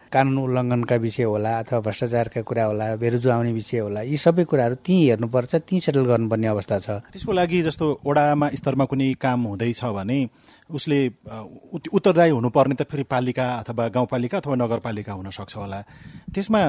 कानुन 0.08 0.38
उल्लङ्घनका 0.40 0.96
विषय 0.96 1.24
होला 1.28 1.52
अथवा 1.60 1.78
भ्रष्टाचारका 1.84 2.40
कुरा 2.40 2.64
होला 2.64 2.86
बेरुजु 2.96 3.28
आउने 3.30 3.52
विषय 3.52 3.78
होला 3.84 4.00
यी 4.08 4.16
सबै 4.16 4.44
कुराहरू 4.48 4.74
त्यहीँ 4.80 5.08
हेर्नुपर्छ 5.08 5.54
त्यहीँ 5.68 5.80
सेटल 5.84 6.04
गर्नुपर्ने 6.08 6.46
अवस्था 6.48 6.78
छ। 6.78 6.88
त्यसको 7.12 7.32
लागि 7.36 7.62
जस्तो 7.68 7.86
वडामा 8.00 8.48
स्तरमा 8.56 8.84
कुनै 8.88 9.12
काम 9.20 9.40
हुँदैछ 9.52 9.84
भने 9.84 10.18
उसले 10.72 10.98
उत्तरदायी 11.92 12.32
हुनुपर्ने 12.32 12.74
त 12.80 12.88
फेरि 12.88 13.04
पालिका 13.12 13.44
अथवा 13.60 13.84
गाउँपालिका 13.92 14.36
अथवा 14.40 14.56
नगरपालिका 14.56 15.12
हुनसक्छ 15.12 15.56
होला। 15.56 15.80
त्यसमा 16.32 16.60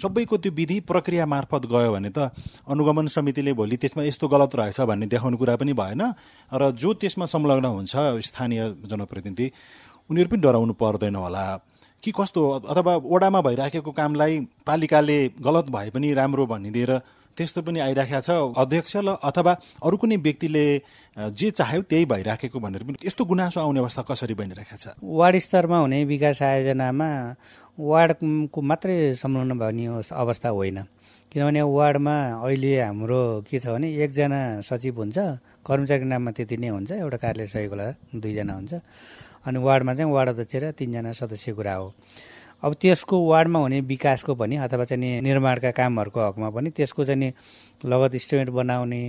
सबैको 0.00 0.36
त्यो 0.40 0.52
विधि 0.52 0.80
प्रक्रिया 0.88 1.24
मार्फत 1.28 1.68
गयो 1.68 1.92
भने 1.92 2.08
त 2.08 2.32
अनुगमन 2.68 3.06
समितिले 3.12 3.52
भोलि 3.52 3.76
त्यसमा 3.76 4.02
यस्तो 4.08 4.28
गलत 4.28 4.56
रहेछ 4.56 4.80
भन्ने 4.80 5.06
देखाउने 5.12 5.36
कुरा 5.36 5.56
पनि 5.60 5.72
भएन। 5.72 6.02
र 6.52 6.72
जो 6.72 6.92
त्यसमा 6.96 7.24
संलग्न 7.28 7.64
हुन्छ 7.68 7.92
स्थानीय 8.28 8.60
जनप्रतिनिधि 8.88 9.48
उनीहरू 10.10 10.28
पनि 10.30 10.40
डराउनु 10.42 10.72
पर्दैन 10.74 11.16
होला। 11.16 11.44
कि 12.02 12.12
कस्तो? 12.12 12.40
अथवा 12.68 12.94
वडामा 13.00 13.40
भइराखेको 13.40 13.90
कामलाई 13.90 14.32
पालिकाले 14.66 15.18
गलत 15.40 15.66
भए 15.72 15.90
पनि 15.90 16.12
राम्रो 16.12 16.46
भनिदिएर 16.46 16.92
त्यस्तो 17.36 17.62
पनि 17.66 17.80
आइराखेको 17.80 18.20
छ 18.20 18.30
अध्यक्ष 18.54 18.96
ल 18.96 19.16
अथवा 19.18 19.52
अरू 19.82 19.96
कुनै 19.96 20.16
व्यक्तिले 20.22 20.66
जे 21.32 21.50
चाह्यो 21.50 21.82
त्यही 21.90 22.04
भइराखेको 22.04 22.60
भनेर 22.60 22.82
पनि 22.84 22.96
यस्तो 23.06 23.24
गुनासो 23.24 23.60
आउने 23.60 23.80
अवस्था 23.80 24.02
कसरी 24.06 24.34
बनिरहेको 24.36 24.76
छ? 24.76 24.86
वार्ड 25.02 25.36
स्तरमा 25.40 25.78
हुने 25.80 26.04
विकास 26.04 26.42
आयोजनामा 26.44 27.10
वार्डको 27.80 28.60
मात्रै 28.60 28.96
संलग्न 29.18 29.58
भन्ने 29.58 29.86
अवस्था 30.12 30.48
होइन। 30.48 30.78
किनभने 31.32 31.62
वार्डमा 31.66 32.16
अहिले 32.44 32.70
हाम्रो 32.80 33.48
के 33.50 33.58
छ 33.58 33.66
भने 33.66 33.88
एकजना 34.04 34.60
सचिव 34.62 34.94
हुन्छ 34.94 35.18
कर्मचारीको 35.66 36.06
नाममा 36.06 36.30
त्यति 36.36 36.56
नै 36.62 36.68
हुन्छ 36.68 36.90
एउटा 36.92 37.16
कार्यालय 37.18 37.46
सहयोग 37.50 37.74
दुईजना 38.14 38.52
हुन्छ। 38.54 38.72
अनि 39.46 39.58
वार्डमा 39.58 39.94
चाहिँ 39.94 40.12
वार्ड 40.12 40.28
अध्यक्ष 40.30 40.56
र 40.56 40.70
तिनजना 40.78 41.12
सदस्य 41.12 41.52
कुरा 41.52 41.74
हो। 41.74 41.94
अब 42.64 42.74
त्यसको 42.80 43.16
वार्डमा 43.28 43.58
हुने 43.58 43.80
विकासको 43.84 44.34
पनि 44.34 44.56
अथवा 44.56 44.84
चाहिँ 44.84 45.20
निर्माणका 45.20 45.70
कामहरूको 45.70 46.20
हकमा 46.20 46.48
पनि 46.50 46.70
त्यसको 46.72 47.04
चाहिँ 47.04 47.32
लगत 47.84 48.14
इस्टिमेट 48.14 48.48
बनाउने 48.50 49.02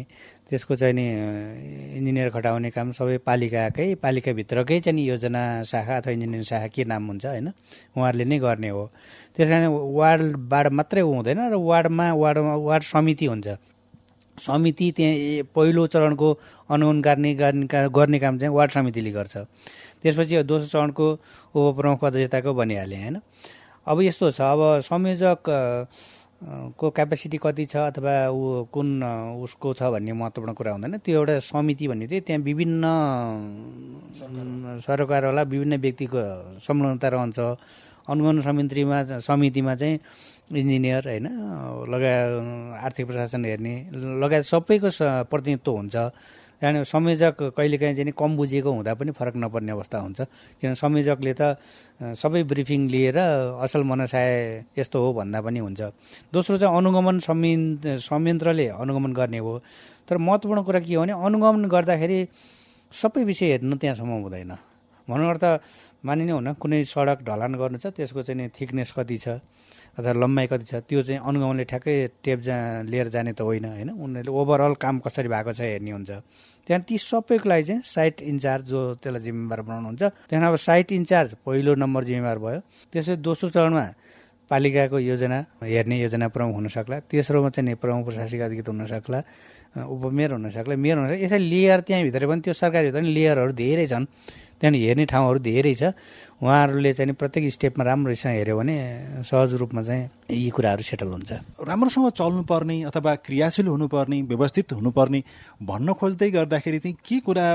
त्यसको 0.50 0.76
चाहिँ 0.76 0.94
नि 0.94 1.06
इन्जिनियर 1.98 2.30
खटाउने 2.36 2.70
काम 2.70 2.92
सबै 2.92 3.18
पालिकाकै 3.24 3.88
पालिकाभित्रकै 4.04 4.80
चाहिँ 4.80 5.06
योजना 5.08 5.64
शाखा 5.64 5.98
अथवा 5.98 6.12
इन्जिनियरिङ 6.12 6.44
शाखा 6.44 6.68
के 6.68 6.84
नाम 6.84 7.08
हुन्छ 7.08 7.26
होइन 7.26 7.48
उहाँहरूले 7.96 8.26
नै 8.26 8.40
गर्ने 8.40 8.70
हो। 8.70 8.84
त्यस 9.36 9.48
कारण 9.50 9.68
वार्डबाट 9.72 10.68
मात्रै 10.76 11.02
हुँदैन 11.02 11.40
र 11.48 11.56
वार्डमा 11.56 12.12
वार्डमा 12.14 12.56
वार्ड 12.60 12.84
समिति 12.84 13.26
हुन्छ। 13.26 13.48
समिति 14.38 14.92
त्यहाँ 14.92 15.48
पहिलो 15.56 15.88
चरणको 15.88 16.28
अनुगमन 16.68 17.00
गर्ने 17.02 17.34
गर्ने 17.88 18.20
काम 18.20 18.38
चाहिँ 18.40 18.54
वार्ड 18.54 18.72
समितिले 18.72 19.12
गर्छ। 19.12 19.36
त्यसपछि 20.04 20.44
दोस्रो 20.44 20.68
चरणको 20.68 21.06
उपप्रमुख 21.56 22.04
अध्यक्षताको 22.06 22.54
बनिहालेँ 22.54 23.02
होइन? 23.02 23.16
अब 23.88 24.02
यस्तो 24.02 24.32
छ 24.32 24.42
अब 24.42 24.62
संयोजक 24.82 25.42
को 26.78 26.90
क्यापेसिटी 26.92 27.38
कति 27.42 27.66
छ 27.66 27.76
अथवा 27.90 28.14
ऊ 28.30 28.68
कुन 28.74 29.04
उसको 29.44 29.74
छ 29.74 29.84
भन्ने 29.94 30.14
महत्त्वपूर्ण 30.14 30.54
कुरा 30.54 30.72
हुँदैन। 30.72 30.98
त्यो 31.00 31.20
एउटा 31.20 31.40
समिति 31.40 31.88
भन्ने 31.88 32.08
चाहिँ 32.08 32.22
त्यहाँ 32.28 32.42
विभिन्न 32.44 32.84
सरकारवाला 34.86 35.42
विभिन्न 35.42 35.76
व्यक्तिको 35.82 36.22
संलग्नता 36.60 37.08
रहन्छ। 37.08 37.40
अनुगमन 38.06 38.42
समितिमा 38.42 38.98
समितिमा 39.26 39.76
चाहिँ 39.76 40.00
इन्जिनियर 40.54 41.08
होइन? 41.08 41.28
लगायत 41.90 42.84
आर्थिक 42.86 43.06
प्रशासन 43.08 43.46
हेर्ने 43.46 43.76
लगायत 44.22 44.46
सबैको 44.46 44.90
प्रतिनिधित्व 45.32 45.72
हुन्छ। 45.72 45.96
जाने 46.62 46.84
संयोजक 46.84 47.52
कहिलेकाहीँ 47.58 47.96
चाहिँ 47.96 48.14
कम 48.16 48.36
बुझेको 48.38 48.72
हुँदा 48.72 48.94
पनि 48.96 49.12
फरक 49.12 49.36
नपर्ने 49.38 49.72
अवस्था 49.72 49.98
हुन्छ। 50.00 50.20
किन 50.62 50.74
संयोजकले 50.74 51.34
त 51.36 51.60
सबै 52.16 52.44
ब्रिफिङ 52.48 52.88
लिएर 52.90 53.18
असल 53.64 53.84
मनसाय 53.84 54.64
यस्तो 54.80 54.98
हो 55.04 55.14
भन्दा 55.14 55.40
पनि 55.42 55.60
हुन्छ। 55.60 55.82
दोस्रो 56.34 56.58
चाहिँ 56.58 56.78
अनुगमन 56.78 57.20
संयन्त्रले 57.20 58.68
अनुगमन 58.72 59.12
गर्ने 59.14 59.40
हो। 59.40 59.54
तर 60.08 60.18
महत्त्वपूर्ण 60.18 60.62
कुरा 60.64 60.80
के 60.80 60.96
हो 60.96 61.02
भने 61.02 61.14
अनुगमन 61.14 61.66
गर्दाखेरि 61.68 62.20
सबै 62.92 63.24
विषय 63.24 63.46
हेर्नु 63.52 63.76
त्यहाँसम्म 63.76 64.12
हुँदैन। 64.24 64.54
भनौँ 65.08 65.38
त 65.38 65.60
मानिने 66.06 66.32
हुन 66.38 66.54
कुनै 66.62 66.84
सडक 66.86 67.20
ढलान 67.26 67.54
गर्नु 67.58 67.78
छ 67.82 67.90
त्यसको 67.98 68.22
चाहिँ 68.22 68.50
थिकनेस 68.54 68.94
कति 68.94 69.18
छ 69.18 69.28
अथवा 69.98 70.12
लम्बाइ 70.22 70.48
कति 70.54 70.66
छ 70.70 70.74
त्यो 70.86 71.02
चाहिँ 71.02 71.20
अनुगमनले 71.26 71.66
ठ्याक्कै 71.66 71.96
टेप 72.22 72.40
जा 72.46 72.58
लिएर 72.86 73.08
जाने 73.10 73.34
त 73.34 73.42
होइन 73.42 73.66
होइन? 73.66 73.90
उनीहरूले 73.90 74.30
ओभरअल 74.30 74.74
काम 74.78 75.00
कसरी 75.02 75.28
भएको 75.34 75.52
छ 75.58 75.62
हेर्ने 75.66 75.92
हुन्छ। 75.98 76.12
त्यहाँ 76.68 76.82
ती 76.86 76.96
सबैको 77.02 77.50
लागि 77.50 77.64
चाहिँ 77.64 77.82
साइट 77.82 78.22
इन्चार्ज 78.22 78.64
जो 78.70 78.80
त्यसलाई 79.02 79.22
जिम्मेवार 79.26 79.62
बनाउनुहुन्छ 79.66 80.04
त्यहाँदेखि 80.30 80.46
अब 80.46 80.56
साइट 80.62 80.92
इन्चार्ज 80.92 81.30
पहिलो 81.42 81.72
नम्बर 81.74 82.04
जिम्मेवार 82.06 82.38
भयो। 82.38 82.60
त्यसपछि 82.94 83.16
दोस्रो 83.26 83.50
चरणमा 83.50 83.86
पालिकाको 84.46 84.98
योजना 85.02 85.38
हेर्ने 85.66 85.96
योजना 86.06 86.28
प्रमुख 86.30 86.54
हुन 86.54 86.68
सक्ला। 86.70 87.00
तेस्रोमा 87.10 87.50
चाहिँ 87.50 87.76
प्रमुख 87.82 88.06
प्रशासनिक 88.06 88.42
अधिकृत 88.46 88.68
हुन 88.70 88.86
सक्ला 88.86 89.20
उपमेयर 89.90 90.32
हुन 90.38 90.50
सक्ला 90.54 90.76
मेयर 90.76 90.98
हुन 90.98 91.08
सक्ला। 91.10 91.18
यसरी 91.26 91.44
लेयर 91.50 91.80
त्यहाँभित्र 91.82 92.28
पनि 92.30 92.42
त्यो 92.46 92.54
सरकारी 92.54 92.86
भित्र 92.94 93.00
पनि 93.02 93.10
लेयरहरू 93.10 93.54
धेरै 93.58 93.88
छन्। 93.90 94.06
त्यहाँदेखि 94.62 94.86
हेर्ने 94.88 95.06
ठाउँहरू 95.06 95.40
धेरै 95.42 95.74
छ। 95.76 95.84
उहाँहरूले 96.42 96.94
चाहिँ 96.94 97.14
प्रत्येक 97.16 97.52
स्टेपमा 97.54 97.84
राम्रोसँग 97.86 98.34
हेऱ्यो 98.36 98.58
भने 98.58 98.76
सहज 99.24 99.54
रूपमा 99.56 99.82
चाहिँ 99.82 100.10
यी 100.26 100.50
कुराहरू 100.52 100.84
सेटल 100.84 101.08
हुन्छ। 101.08 101.32
राम्रोसँग 101.64 102.10
चल्नुपर्ने 102.12 102.76
अथवा 102.92 103.14
क्रियाशील 103.24 103.68
हुनुपर्ने 103.68 104.22
व्यवस्थित 104.22 104.74
हुनुपर्ने 104.74 105.24
भन्न 105.64 105.94
खोज्दै 105.96 106.30
गर्दाखेरि 106.32 106.80
चाहिँ 106.80 106.96
के 107.00 107.20
कुरा 107.24 107.46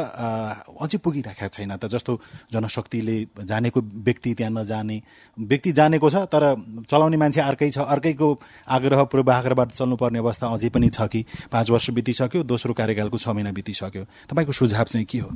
अझै 0.81 0.99
पुगिरहेको 1.05 1.49
छैन 1.51 1.77
त? 1.77 1.87
जस्तो 1.93 2.13
जनशक्तिले 2.53 3.17
जानेको 3.45 3.81
व्यक्ति 3.81 4.35
त्यहाँ 4.35 4.53
नजाने 4.53 4.97
व्यक्ति 5.39 5.73
जानेको 5.73 6.11
छ 6.11 6.17
तर 6.33 6.43
चलाउने 6.89 7.17
मान्छे 7.21 7.41
अर्कै 7.41 7.71
छ। 7.71 7.79
अर्कैको 7.85 8.29
आग्रह 8.65 9.03
पूर्वाग्रहबाट 9.13 9.71
चल्नुपर्ने 9.77 10.19
अवस्था 10.19 10.47
अझै 10.47 10.69
पनि 10.73 10.89
छ 10.89 11.05
कि? 11.11 11.25
पाँच 11.53 11.71
वर्ष 11.71 11.91
बितिसक्यो 11.91 12.43
दोस्रो 12.49 12.73
कार्यकालको 12.73 13.19
छ 13.19 13.29
महिना 13.29 13.53
बितिसक्यो। 13.53 14.05
तपाईँको 14.31 14.53
सुझाव 14.53 14.85
चाहिँ 14.89 15.07
के 15.07 15.19
हो? 15.19 15.29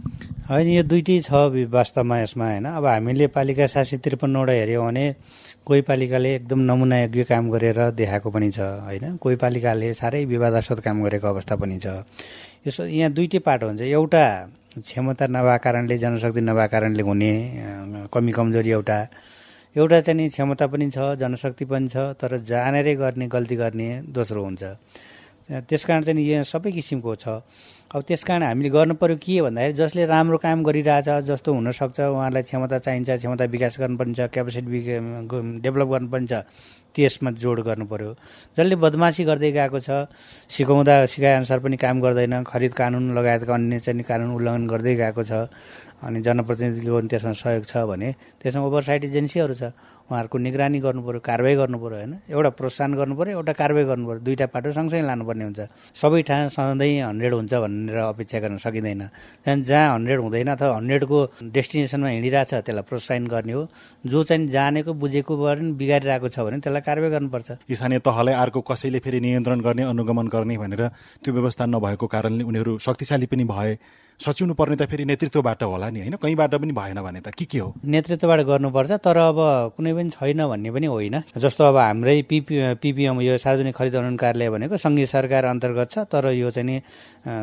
होइन 0.49 0.69
यो 0.71 0.83
दुइटै 0.87 1.21
छ 1.21 1.51
वास्तवमा 1.69 2.19
यसमा 2.23 2.45
होइन? 2.47 2.67
अब 2.73 2.87
हामीले 2.87 3.27
पालिका 3.35 3.67
सात 3.67 3.85
सय 3.87 3.97
त्रिपन्नवटा 3.99 4.53
हेऱ्यौँ 4.53 4.85
भने 4.87 5.05
कोही 5.67 5.81
पालिकाले 5.89 6.35
एकदम 6.35 6.61
नमुनायोग्य 6.71 7.25
काम 7.25 7.51
गरेर 7.51 7.79
देखाएको 7.99 8.31
पनि 8.31 8.51
छ 8.51 8.61
होइन? 8.87 9.17
कोही 9.19 9.37
पालिकाले 9.43 9.93
साह्रै 9.95 10.25
विवादास्पद 10.25 10.81
काम 10.87 11.03
गरेको 11.05 11.27
अवस्था 11.29 11.55
पनि 11.57 11.79
छ। 11.83 11.87
यसो 12.67 12.85
यहाँ 12.87 13.11
दुइटै 13.13 13.39
पाटो 13.43 13.67
हुन्छ। 13.67 13.81
एउटा 13.83 14.25
क्षमता 14.79 15.27
नभएको 15.27 15.63
कारणले 15.65 15.99
जनशक्ति 15.99 16.41
नभएको 16.41 16.71
कारणले 16.73 17.03
हुने 17.03 17.33
कमी 18.13 18.33
कमजोरी 18.33 18.71
एउटा। 18.71 18.99
एउटा 19.77 20.01
चाहिँ 20.01 20.17
नि 20.17 20.29
क्षमता 20.31 20.67
पनि 20.71 20.87
छ 20.91 20.99
जनशक्ति 21.19 21.65
पनि 21.65 21.89
छ 21.91 22.15
तर 22.21 22.39
जानेरै 22.47 22.95
गर्ने 22.95 23.27
गल्ती 23.27 23.57
गर्ने 23.57 23.89
दोस्रो 24.15 24.43
हुन्छ। 24.45 24.63
त्यस 25.45 25.85
कारण 25.85 26.03
चाहिँ 26.03 26.25
यहाँ 26.25 26.45
सबै 26.45 26.71
किसिमको 26.73 27.15
छ। 27.15 27.29
अब 27.95 28.03
त्यस 28.03 28.25
कारण 28.25 28.43
हामीले 28.43 28.69
गर्नु 28.75 28.95
पऱ्यो 28.97 29.17
के 29.21 29.41
भन्दाखेरि 29.45 29.73
जसले 29.77 30.05
राम्रो 30.09 30.39
काम 30.41 30.63
गरिरहेछ 30.65 31.09
जस्तो 31.29 31.53
हुनसक्छ 31.55 32.01
उहाँलाई 32.01 32.43
क्षमता 32.43 32.79
चाहिन्छ 32.81 33.11
क्षमता 33.23 33.45
विकास 33.55 33.77
गर्नुपर्ने 33.81 34.15
छ 34.15 34.21
क्यापेसिटी 34.35 34.81
डेभलप 35.63 35.89
गर्नुपर्ने 35.93 36.27
छ 36.27 36.35
त्यसमा 36.95 37.31
जोड 37.39 37.61
गर्नु 37.61 37.87
पऱ्यो 37.87 38.11
जसले 38.57 38.75
बदमासी 38.83 39.23
गर्दै 39.31 39.51
गएको 39.53 39.79
छ 39.79 40.11
सिकाउँदा 40.49 40.95
सिकाएअनुसार 41.13 41.59
पनि 41.61 41.77
काम 41.77 42.01
गर्दैन 42.01 42.43
खरिद 42.47 42.73
कानुन 42.75 43.05
लगायतका 43.19 43.55
अन्य 43.55 43.79
चाहिँ 43.85 44.03
कानुन 44.03 44.31
उल्लङ्घन 44.35 44.67
गर्दै 44.67 44.95
गएको 44.97 45.23
छ। 45.23 45.33
अनि 46.03 46.19
जनप्रतिनिधिको 46.27 46.93
पनि 46.99 47.09
त्यसमा 47.09 47.33
सहयोग 47.33 47.65
छ 47.65 47.75
भने 47.87 48.09
त्यसमा 48.43 48.63
ओभरसाइट 48.67 49.05
एजेन्सीहरू 49.05 49.55
छ। 49.55 49.65
उहाँहरूको 50.05 50.37
निगरानी 50.37 50.79
गर्नु 50.85 51.01
पऱ्यो 51.01 51.21
कारवाही 51.25 51.57
गर्नु 51.57 51.79
पऱ्यो 51.81 51.97
होइन? 51.97 52.13
एउटा 52.29 52.51
प्रोत्साहन 52.61 52.93
गर्नु 52.93 53.15
पऱ्यो 53.17 53.33
एउटा 53.41 53.53
कारवाही 53.57 53.85
गर्नु 53.89 54.05
पऱ्यो 54.05 54.21
दुईवटा 54.21 54.47
पाटो 54.53 54.69
सँगसँगै 54.77 55.01
लानुपर्ने 55.01 55.45
हुन्छ। 55.49 55.61
सबै 55.97 56.21
ठाउँ 56.29 56.49
सधैँ 56.53 57.09
हन्ड्रेड 57.09 57.33
हुन्छ 57.33 57.55
भनेर 57.57 57.99
अपेक्षा 58.13 58.39
गर्न 58.45 58.57
सकिँदैन। 58.61 59.01
त्यहाँदेखि 59.01 59.65
जहाँ 59.65 59.95
हन्ड्रेड 59.97 60.19
हुँदैन 60.21 60.49
अथवा 60.53 60.77
हन्ड्रेडको 60.77 61.19
डेस्टिनेसनमा 61.57 62.09
हिँडिरहेछ 62.09 62.53
त्यसलाई 62.69 62.85
प्रोत्साहन 62.85 63.25
गर्ने 63.33 63.53
हो। 63.57 63.63
जो 64.05 64.19
चाहिँ 64.29 64.47
जानेको 64.53 64.93
बुझेको 64.93 65.33
पनि 65.41 65.73
बिगारिरहेको 65.73 66.29
छ 66.29 66.37
भने 66.45 66.61
त्यसलाई 66.61 66.83
कारवाही 66.85 67.11
गर्नुपर्छ। 67.17 67.49
स्थानीय 67.65 67.99
तहलाई 68.05 68.35
अर्को 68.45 68.61
कसैले 68.61 68.99
फेरि 69.01 69.21
नियन्त्रण 69.25 69.61
गर्ने 69.65 69.83
अनुगमन 69.89 70.29
गर्ने 70.29 70.57
भनेर 70.61 70.83
त्यो 71.25 71.33
व्यवस्था 71.33 71.65
नभएको 71.65 72.07
कारणले 72.13 72.45
उनीहरू 72.45 72.77
शक्तिशाली 72.77 73.27
पनि 73.33 73.45
भए। 73.49 74.04
सचिनु 74.21 74.55
पर्ने 74.55 74.77
त 74.77 74.87
फेरि 74.87 75.05
नेतृत्वबाट 75.05 75.63
होला 75.63 75.89
नि 75.91 76.01
होइन? 76.01 76.15
कहीँबाट 76.23 76.55
पनि 76.55 76.73
भएन 76.73 76.99
भने 77.03 77.21
त 77.21 77.35
के 77.35 77.45
के 77.45 77.59
हो? 77.59 77.75
नेतृत्वबाट 77.85 78.41
गर्नुपर्छ 78.47 78.91
तर 79.03 79.19
अब 79.35 79.39
कुनै 79.77 79.93
पनि 79.95 80.11
छैन 80.11 80.41
भन्ने 80.47 80.71
पनि 80.71 80.87
होइन। 80.87 81.17
जस्तो 81.35 81.65
अब 81.65 81.77
हाम्रै 81.77 82.23
पिपी 82.31 82.79
पिपिएम 82.79 83.21
यो 83.21 83.39
सार्वजनिक 83.39 83.75
खरिद 83.75 83.95
अनुदान 83.95 84.17
कार्यालय 84.17 84.51
भनेको 84.51 84.77
सङ्घीय 84.77 85.07
सरकार 85.07 85.45
अन्तर्गत 85.45 85.91
छ 85.91 85.99
तर 86.07 86.31
यो 86.31 86.51
चाहिँ 86.51 86.67
नि 86.67 86.77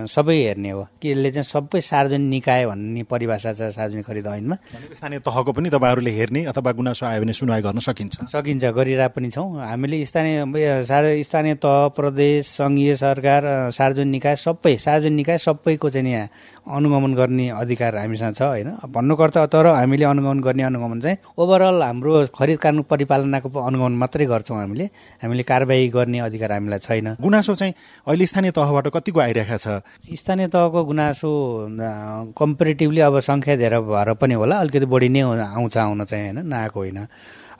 सबै 0.08 0.38
हेर्ने 0.38 0.70
हो। 0.72 0.88
कि 1.02 1.12
यसले 1.12 1.32
चाहिँ 1.32 1.44
सबै 1.44 1.82
सार्वजनिक 1.82 2.30
निकाय 2.30 2.66
भन्ने 2.66 3.04
परिभाषा 3.04 3.54
छ 3.54 3.70
सार्वजनिक 3.76 4.06
खरिद 4.06 4.28
ऐनमा 4.28 4.56
स्थानीय 4.96 5.20
तहको 5.28 5.52
पनि 5.52 5.70
तपाईँहरूले 5.70 6.12
हेर्ने 6.12 6.46
अथवा 6.52 6.72
गुनासो 6.72 7.06
आयो 7.06 7.22
भने 7.22 7.34
सुनवाई 7.34 7.62
गर्न 7.62 7.80
सकिन्छ। 7.84 8.32
सकिन्छ 8.32 8.64
गरिरहेको 8.80 9.14
पनि 9.16 9.30
छौँ। 9.30 9.48
हामीले 9.60 10.06
स्थानीय 10.06 10.84
स्थानीय 11.28 11.56
तह 11.60 11.88
प्रदेश 12.00 12.48
सङ्घीय 12.58 12.96
सरकार 12.96 13.42
सार्वजनिक 13.76 14.12
निकाय 14.12 14.36
सबै 14.36 14.76
सार्वजनिक 14.78 15.16
निकाय 15.16 15.38
सबैको 15.38 15.90
चाहिँ 15.90 16.12
यहाँ 16.12 16.30
अनुगमन 16.62 17.14
गर्ने 17.16 17.50
अधिकार 17.50 17.96
हामीसँग 17.96 18.36
छ 18.36 18.42
होइन? 18.42 18.70
भन्नुपर्छ 18.86 19.38
तर 19.50 19.66
हामीले 19.66 20.06
अनुगमन 20.06 20.40
गर्ने 20.40 20.64
अनुगमन 20.64 21.00
चाहिँ 21.02 21.18
ओभरअल 21.38 21.82
हाम्रो 21.84 22.28
खरिद 22.38 22.58
कानुन 22.60 22.84
परिपालनाको 22.86 23.50
अनुगमन 23.50 23.94
मात्रै 23.98 24.26
गर्छौँ 24.26 24.58
हामीले। 24.58 24.86
हामीले 25.24 25.44
कारवाही 25.44 25.88
गर्ने 25.90 26.20
अधिकार 26.22 26.52
हामीलाई 26.52 26.80
छैन। 26.80 27.08
गुनासो 27.18 27.56
चाहिँ 27.56 27.74
अहिले 28.08 28.26
स्थानीय 28.26 28.52
तहबाट 28.52 28.88
कतिको 28.94 29.20
आइरहेको 29.20 29.58
छ? 29.58 29.68
स्थानीय 30.14 30.48
तहको 30.54 30.80
गुनासो 30.86 31.30
कम्पेरिटिभली 32.38 33.00
अब 33.10 33.20
सङ्ख्या 33.20 33.56
धेरै 33.58 33.80
भएर 33.82 34.14
पनि 34.22 34.34
होला। 34.38 34.56
अलिकति 34.62 34.86
बढी 34.86 35.10
नै 35.10 35.22
आउँछ 35.22 35.78
आउन 35.78 36.04
चाहिँ 36.06 36.24
होइन? 36.30 36.46
नआएको 36.46 36.80
होइन। 36.80 37.00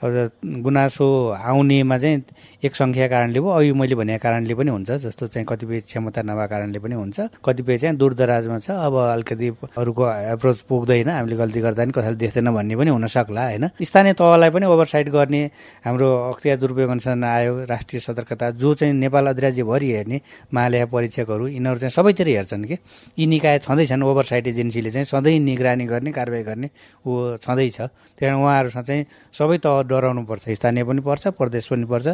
गुनासो 0.02 1.06
आउनेमा 1.30 1.96
चाहिँ 1.98 2.22
एक 2.64 2.74
सङ्ख्या 2.74 3.06
कारणले 3.08 3.40
भयो। 3.40 3.50
अघि 3.50 3.72
मैले 3.72 3.94
भनेको 3.94 4.22
कारणले 4.22 4.54
पनि 4.54 4.70
हुन्छ 4.70 4.90
जस्तो 5.06 5.26
चाहिँ 5.30 5.46
कतिपय 5.46 5.80
क्षमता 5.86 6.22
नभएको 6.26 6.48
कारणले 6.50 6.78
पनि 6.82 6.94
हुन्छ। 6.94 7.18
कतिपय 7.38 7.78
चाहिँ 7.78 7.96
दूरदराजमा 7.96 8.58
छ। 8.58 8.70
अब 8.82 8.94
अलिकति 8.98 9.48
अरूको 9.78 10.02
एप्रोच 10.34 10.58
पुग्दैन। 10.66 11.08
हामीले 11.08 11.36
गल्ती 11.38 11.60
गर्दा 11.62 11.82
पनि 11.86 11.92
कसैले 11.94 12.16
देख्दैन 12.18 12.50
भन्ने 12.50 12.74
पनि 12.76 12.90
हुनसक्ला 12.90 13.42
होइन? 13.46 13.64
स्थानीय 13.78 14.12
तहलाई 14.18 14.50
पनि 14.50 14.66
ओभरसाइड 14.66 15.08
गर्ने 15.14 15.42
हाम्रो 15.86 16.08
अख्तियार 16.34 16.56
दुरुपयोग 16.58 16.90
अनुसन्धान 16.90 17.24
आयोग 17.24 17.56
राष्ट्रिय 17.70 18.00
सतर्कता 18.02 18.50
जो 18.58 18.74
चाहिँ 18.74 18.94
नेपाल 18.94 19.26
अधिराज्यभरि 19.26 19.90
हेर्ने 19.92 20.20
महालय 20.50 20.84
परीक्षकहरू 20.90 21.46
यिनीहरू 21.46 21.78
चाहिँ 21.78 21.94
सबैतिर 21.94 22.28
हेर्छन् 22.28 22.64
कि। 22.66 22.76
यी 23.18 23.26
निकाय 23.26 23.58
छँदैछन् 23.62 24.02
ओभरसाइड 24.02 24.46
एजेन्सीले 24.46 24.90
चाहिँ। 24.90 25.06
सधैँ 25.06 25.38
निगरानी 25.38 25.86
गर्ने 25.86 26.10
कारवाही 26.10 26.42
गर्ने 26.42 26.68
ऊ 27.06 27.36
छँदैछ। 27.38 27.78
त्यही 27.78 28.26
कारण 28.26 28.42
उहाँहरूसँग 28.42 28.82
चाहिँ 28.82 29.06
सबै 29.38 29.58
तह 29.62 29.82
डराउनु 29.92 30.22
पर्छ 30.24 30.44
स्थानीय 30.50 30.84
पनि 30.84 31.00
पर्छ 31.04 31.26
प्रदेश 31.36 31.66
पनि 31.68 31.84
पर्छ। 31.84 32.06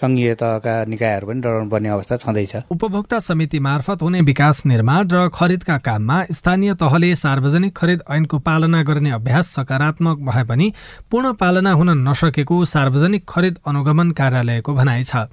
सङ्घीय 0.00 0.34
तहका 0.34 0.74
निकायहरू 0.88 1.26
पनि 1.26 1.40
डराउनु 1.40 1.70
पर्ने 1.70 1.88
अवस्था 1.88 2.16
छँदैछ। 2.16 2.54
उपभोक्ता 2.70 3.18
समिति 3.20 3.58
मार्फत 3.60 4.02
हुने 4.02 4.20
विकास 4.24 4.64
निर्माण 4.66 5.08
र 5.08 5.28
खरिदका 5.28 5.76
काममा 5.78 6.18
स्थानीय 6.32 6.74
तहले 6.74 7.14
सार्वजनिक 7.14 7.76
खरिद 7.76 8.02
ऐनको 8.10 8.38
पालना 8.40 8.82
गर्ने 8.82 9.10
अभ्यास 9.12 9.54
सकारात्मक 9.54 10.18
भए 10.24 10.44
पनि 10.44 10.72
पूर्ण 11.10 11.32
पालना 11.36 11.72
हुन 11.72 11.90
नसकेको 12.08 12.64
सार्वजनिक 12.66 13.24
खरिद 13.28 13.58
अनुगमन 13.66 14.10
कार्यालयको 14.12 14.74
भनाइ 14.74 15.02
छ। 15.04 15.28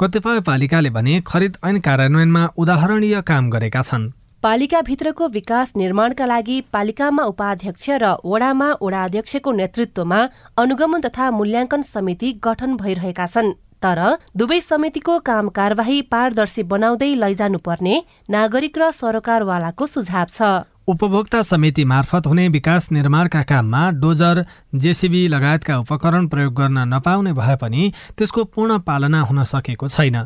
कतिपय 0.00 0.40
पालिकाले 0.46 0.90
भने 0.90 1.20
खरिद 1.26 1.56
ऐन 1.64 1.80
कार्यान्वयनमा 1.80 2.42
उदाहरणीय 2.56 3.20
काम 3.22 3.50
गरेका 3.50 3.82
छन्। 3.82 4.12
पालिकाभित्रको 4.42 5.26
विकास 5.28 5.72
निर्माणका 5.76 6.26
लागि 6.26 6.60
पालिकामा 6.72 7.22
उपाध्यक्ष 7.24 7.88
र 8.02 8.12
वडामा 8.24 8.68
वडा 8.82 9.02
अध्यक्षको 9.04 9.52
नेतृत्वमा 9.52 10.20
अनुगमन 10.56 11.00
तथा 11.00 11.30
मूल्याङ्कन 11.30 11.82
समिति 11.84 12.32
गठन 12.44 12.76
भइरहेका 12.76 13.26
छन्। 13.26 13.50
तर 13.82 14.00
दुवै 14.36 14.60
समितिको 14.60 15.18
काम 15.20 15.48
कारवाही 15.50 16.00
पारदर्शी 16.12 16.62
बनाउँदै 16.62 17.10
लैजानुपर्ने 17.16 17.94
नागरिक 18.30 18.78
र 18.78 18.90
सरकारवालाको 18.92 19.86
सुझाव 19.86 20.28
छ। 20.30 20.38
उपभोक्ता 20.86 21.42
समिति 21.42 21.84
मार्फत 21.84 22.26
हुने 22.26 22.46
विकास 22.48 22.90
निर्माणका 22.92 23.42
काममा 23.42 23.82
डोजर 23.98 24.44
जेसिबी 24.76 25.26
लगायतका 25.28 25.78
उपकरण 25.78 26.26
प्रयोग 26.28 26.54
गर्न 26.54 26.78
नपाउने 26.94 27.32
भए 27.32 27.56
पनि 27.56 27.92
त्यसको 28.14 28.44
पूर्ण 28.54 28.78
पालना 28.86 29.20
हुन 29.26 29.42
सकेको 29.44 29.88
छैन। 29.88 30.16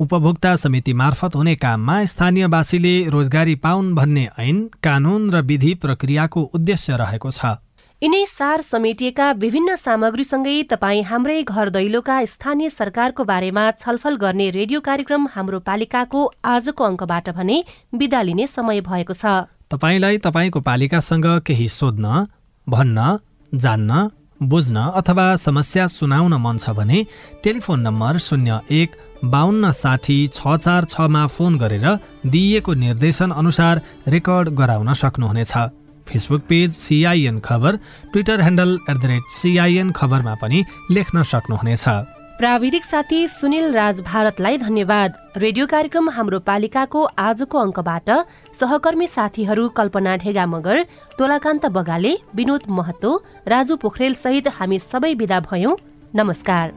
उपभोक्ता 0.00 0.54
समिति 0.56 0.92
मार्फत 0.92 1.34
हुने 1.34 1.54
काममा 1.56 2.04
स्थानीयवासीले 2.04 2.94
रोजगारी 3.10 3.54
पाउन् 3.56 3.94
भन्ने 3.94 4.28
ऐन 4.38 4.58
कानून 4.84 5.30
र 5.30 5.40
विधि 5.42 5.72
प्रक्रियाको 5.74 6.42
उद्देश्य 6.54 6.96
रहेको 6.96 7.30
छ। 7.30 7.56
यिनै 8.02 8.24
सार 8.28 8.60
समेटिएका 8.62 9.30
विभिन्न 9.34 9.76
सामग्रीसँगै 9.76 10.62
तपाईँ 10.70 11.02
हाम्रै 11.02 11.42
घर 11.44 11.68
दैलोका 11.70 12.16
स्थानीय 12.26 12.68
सरकारको 12.70 13.24
बारेमा 13.24 13.64
छलफल 13.72 14.16
गर्ने 14.16 14.50
रेडियो 14.50 14.80
कार्यक्रम 14.82 15.26
हाम्रो 15.34 15.60
पालिकाको 15.64 16.20
आजको 16.44 16.84
अङ्कबाट 16.84 17.30
भने 17.32 17.56
विदा 17.94 18.22
लिने 18.22 18.46
समय 18.48 18.80
भएको 18.82 19.14
छ। 19.14 19.48
तपाईँलाई 19.72 20.18
तपाईँको 20.20 20.60
पालिकासँग 20.60 21.26
केही 21.40 21.68
सोध्न 21.70 22.26
भन्न 22.66 23.18
जान्न 23.52 24.08
बुझ्न 24.40 24.76
अथवा 24.96 25.34
समस्या 25.36 25.86
सुनाउन 25.86 26.34
मन 26.34 26.56
छ 26.58 26.70
भने 26.70 27.04
टेलिफोन 27.44 27.80
नम्बर 27.80 28.18
शून्य 28.18 28.60
एक 28.70 28.96
बाहन्न 29.24 29.70
साठी 29.72 30.18
छ 30.28 30.56
चार 30.56 30.84
छमा 30.84 31.26
फोन 31.26 31.58
गरेर 31.58 31.86
दिइएको 32.26 32.74
निर्देशन 32.74 33.30
अनुसार 33.32 33.80
रेकर्ड 34.08 34.48
गराउन 34.58 34.92
सक्नुहुनेछ। 34.92 35.52
Facebook 36.06 36.42
page 36.48 36.70
CIN 36.72 37.38
Khabar 37.40 37.76
Twitter 38.12 38.40
handle 38.40 38.78
at 38.90 38.96
the 38.96 39.04
rate 39.04 39.32
CIN 39.32 39.90
खबरमा 39.92 40.34
पनि 40.42 40.64
लेख्न 40.90 41.22
सक्नुहुनेछ। 41.22 41.84
प्राविधिक 42.38 42.84
साथी 42.84 43.26
सुनिल 43.28 43.72
राज 43.72 44.00
भारतलाई 44.00 44.58
धन्यवाद। 44.58 45.14
रेडियो 45.36 45.66
कार्यक्रम 45.66 46.10
हाम्रो 46.10 46.38
पालिकाको 46.40 47.04
आजको 47.18 47.58
अङ्कबाट 47.58 48.10
सहकर्मी 48.60 49.06
साथीहरू 49.06 49.68
कल्पना 49.72 50.16
ढेगा 50.16 50.44
मगर 50.46 50.82
तोलाकान्त 51.18 51.66
बगाले 51.72 52.12
विनोद 52.36 52.68
महतो 52.70 53.16
राजु 53.48 53.76
पोखरेल 53.78 54.14
सहित 54.16 54.48
हामी 54.52 54.78
सबै 54.84 55.12
विदा 55.14 55.40
भयौं। 55.48 55.74
नमस्कार। 56.14 56.72